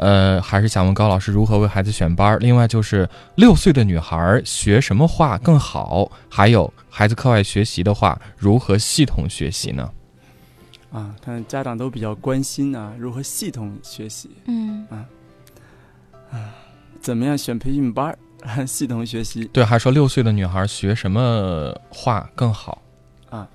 [0.00, 2.38] 呃，还是想问高老师如何为孩子选班。
[2.40, 6.10] 另外就是六岁的女孩学什么画更好？
[6.26, 9.90] 还有孩子课外学习的话，如何系统学习呢？
[10.90, 14.30] 啊，看家长都比较关心啊，如何系统学习？
[14.46, 15.04] 嗯，啊，
[16.32, 16.48] 啊，
[16.98, 19.44] 怎么样选培训班儿， 系统学习？
[19.52, 22.80] 对，还说六岁的女孩学什么画更好？
[23.28, 23.46] 啊，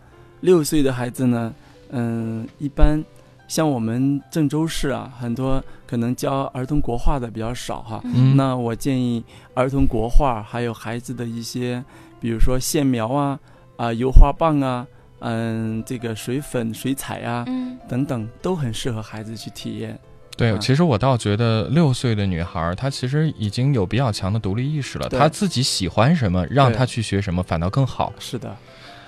[0.42, 1.52] 六岁的孩子呢，
[1.90, 3.04] 嗯，一般
[3.48, 8.02] 像我们郑州市啊，很多可能教儿童国画的比较少哈。
[8.04, 9.24] 嗯，那我建议
[9.54, 11.84] 儿童国画，还有孩子的一些，
[12.20, 13.40] 比如说线描啊，
[13.78, 14.86] 啊，油画棒啊。
[15.20, 17.46] 嗯，这个水粉、水彩啊，
[17.88, 19.98] 等等，都很适合孩子去体验。
[20.38, 25.08] 对，其实我倒觉得六岁的女孩，她其实已经有比较强的独立意识了。
[25.10, 28.14] 她自己喜欢什么，让她去学什么，反倒更好。
[28.20, 28.56] 是的。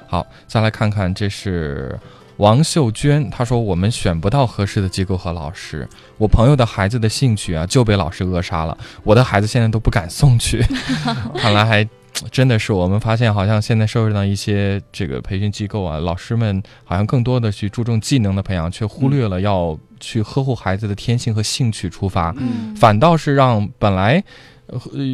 [0.07, 1.99] 好，再来看看，这是
[2.37, 5.87] 王秀娟，她说我们选不到合适的机构和老师。
[6.17, 8.77] 我朋友的孩子的兴趣啊，就被老师扼杀了。
[9.03, 10.65] 我的孩子现在都不敢送去。
[11.37, 11.87] 看来还。
[12.31, 22.33] 真的是，我们发现好像现在社会上一些这个培训机构啊，老师们好像更多的去注重技能的培养，却忽略了要去呵护孩子的天性和兴趣出发，
[22.75, 24.23] 反倒是让本来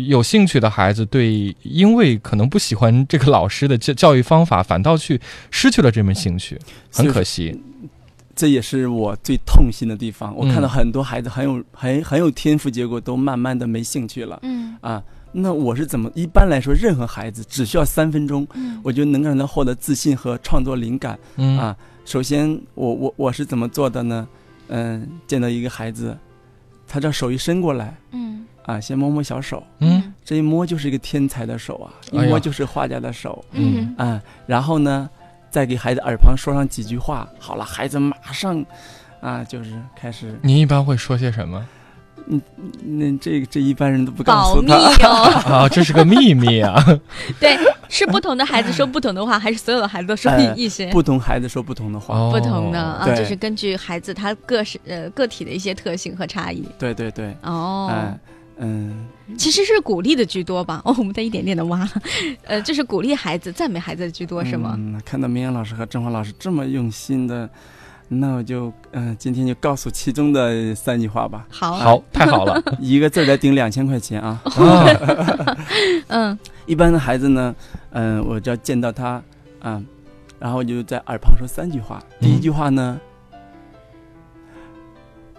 [0.08, 5.20] 有兴趣的孩子对，因为可能不喜欢这个老师的教教育方法，反倒去
[5.52, 6.60] 失去了这门兴趣，
[6.92, 7.60] 很可惜。
[8.36, 10.36] 这也是我最痛心的地方。
[10.36, 14.40] 我看到很多孩子很有很很有天赋，结果都慢慢的没兴趣了。
[14.44, 15.04] 嗯啊。
[15.36, 16.12] 那我是怎么？
[16.14, 18.48] 一般来说，任何孩子只需要三分钟，
[18.84, 21.18] 我就能让他获得自信和创作灵感。
[21.58, 21.76] 啊，
[22.06, 24.28] 首先，我我我是怎么做的呢？
[24.68, 26.16] 嗯，见到一个孩子，
[26.88, 35.10] 他这手一伸过来，嗯，啊，先摸摸小手，嗯，这一摸就是一个天才的手啊，一摸就是画家的手，嗯，啊，然后呢，
[35.50, 38.66] 再给孩子耳旁说上几句话，好了，孩子马上，
[39.22, 40.40] 啊，就是开始。
[40.42, 41.66] 您一般会说些什么？
[42.28, 42.42] 嗯，
[42.86, 44.76] 那这这一般人都不告诉他
[45.44, 46.82] 啊，这是个秘密啊。
[47.38, 47.58] 对，
[47.90, 50.90] 是不同的孩子说不同的话，还是所有的孩子都说一些？
[50.90, 56.64] 不同孩子说不同的话，不同的啊，就是根据孩子他个是呃个体的一些特性和差异。
[56.80, 57.36] 对对对。
[57.42, 57.92] 哦。
[57.92, 58.18] 嗯，
[59.38, 60.82] 其实是鼓励的居多吧？
[60.86, 61.88] 哦，我们在一点点的挖，
[62.46, 64.76] 呃，就是鼓励孩子、赞美孩子的居多，是吗？
[64.78, 67.50] 嗯，看到明阳老师和郑华老师这么用心的。
[68.10, 71.48] 那我就嗯，今天就告诉其中的三句话吧。
[71.50, 74.40] 好，好，太好了， 一个字得顶两千块钱啊！
[76.10, 76.38] 嗯，
[76.68, 77.56] 一般的孩子呢，
[77.92, 79.24] 嗯，我只要见到他，
[79.62, 79.84] 嗯，
[80.38, 82.04] 然后我就在耳旁说三句话。
[82.20, 83.00] 第一句话呢，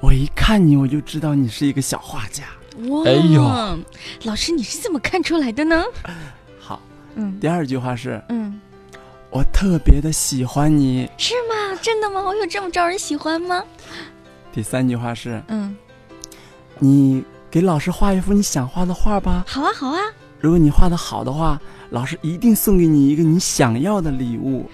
[0.01, 2.45] 我一看你，我就知道你是一个小画家。
[2.89, 3.43] 哇，哎呦，
[4.25, 5.85] 老师，你是怎么看出来的呢？
[6.59, 6.81] 好，
[7.14, 7.39] 嗯。
[7.41, 8.61] 第二句话是，嗯。
[9.31, 11.77] 我特别的喜欢你，是吗？
[11.83, 12.22] 真的吗？
[12.22, 13.64] 我有这么招人喜欢吗？
[14.53, 15.77] 第三句话是，嗯，
[16.79, 19.45] 你给老师画一幅你想画的画吧。
[19.49, 20.01] 好啊，好啊。
[20.39, 21.61] 如果你画的好的话，
[21.91, 24.70] 老师一定送给你一个你想要的礼物。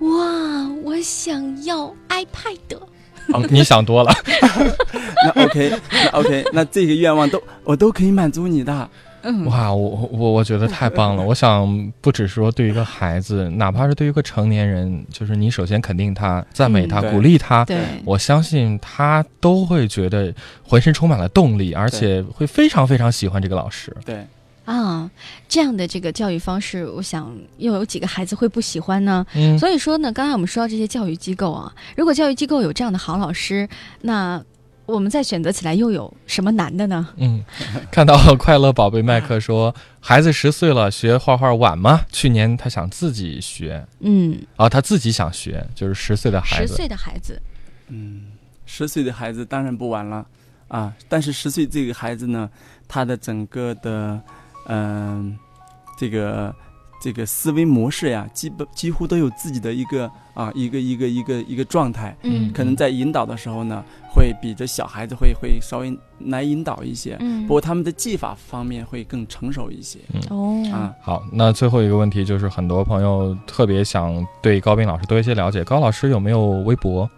[0.00, 2.80] 哇，我想要 iPad。
[3.32, 4.12] 哦，你想多了。
[5.24, 8.88] 那 OK，那 OK，那这个愿望都我都可以满足你的。
[9.22, 11.22] 嗯哇，我我我觉得太棒了！
[11.22, 20.34] 我想不只是说对于一个孩子，哪怕是对于一个成年人，就是你首先肯定他、赞美他、鼓励他，对，我相信他都会觉得
[20.66, 23.94] 浑身充满了动力，而且会非常非常喜欢这个老师。
[24.06, 24.26] 对
[24.64, 25.10] 啊，
[25.48, 29.26] 这样的这个教育方式，我想又有几个孩子会不喜欢呢？
[29.34, 33.68] 嗯，所以说呢，刚才我们说到这些教育机构啊，如果教育机构有这样的好老师，
[34.02, 34.42] 那。
[34.86, 37.06] 我们再选择起来又有什么难的呢？
[37.16, 37.44] 嗯，
[37.92, 42.00] 看到快乐宝贝麦克说， 孩子十岁了，学画画晚吗？
[42.10, 46.72] 去年他想自己学，嗯，啊，他自己想学，就是十岁的孩子。
[46.72, 47.40] 十岁的孩子，
[47.86, 48.32] 嗯，
[48.66, 50.26] 十岁的孩子当然不晚了
[50.66, 52.50] 啊，但是十岁这个孩子呢，
[52.88, 54.20] 他的整个的，
[54.70, 55.36] 嗯，
[55.98, 56.54] 这个。
[57.02, 60.04] 这个思维模式呀，基本几乎都有自己的一个
[60.34, 62.14] 啊，一个一个一个一个状态。
[62.24, 67.16] 嗯，可能在引导的时候呢，会比这小孩子会会稍微难引导一些。
[67.20, 69.98] 嗯，不过他们的技法方面会更成熟一些。
[70.28, 75.64] 哦，啊，好，那最后一个问题就是，很多朋友特别想对高斌老师多一些了解。
[75.64, 77.08] 高老师有没有微博？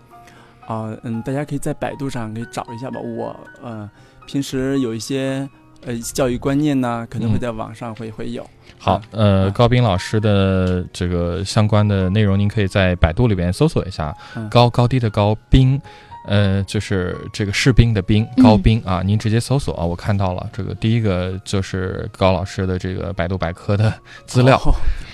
[0.69, 3.01] 啊，嗯，大家可以在百度上可以找一下吧。
[3.01, 3.91] 我呃，
[4.29, 5.51] 平时有一些。
[5.85, 8.49] 呃，教育观念呢，可能会在网上会会有。
[8.78, 14.16] 好，呃，高斌老师的这个相关的内容，您可以在百度里边搜索一下，
[14.51, 15.80] 高高低的高斌。
[16.27, 23.93] 呃，就是这个士兵的兵高兵啊，您直接搜索啊，我看到了这个第一个就是高老师的这个百度百科的
[24.27, 24.57] 资料。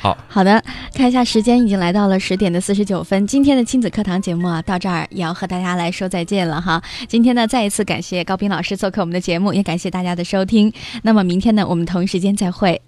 [0.00, 0.62] 好好的，
[0.94, 3.26] 看一下时间，已经来到了十点的四十九分。
[3.26, 6.82] 今天的亲子课堂节目啊，到这儿也要和大家来说再见了哈。
[7.08, 10.72] 今天呢，再一次感谢高斌老师做客我们的节目，也感谢大家的收听。
[11.02, 12.80] 那么明天呢，我们同一时间再会。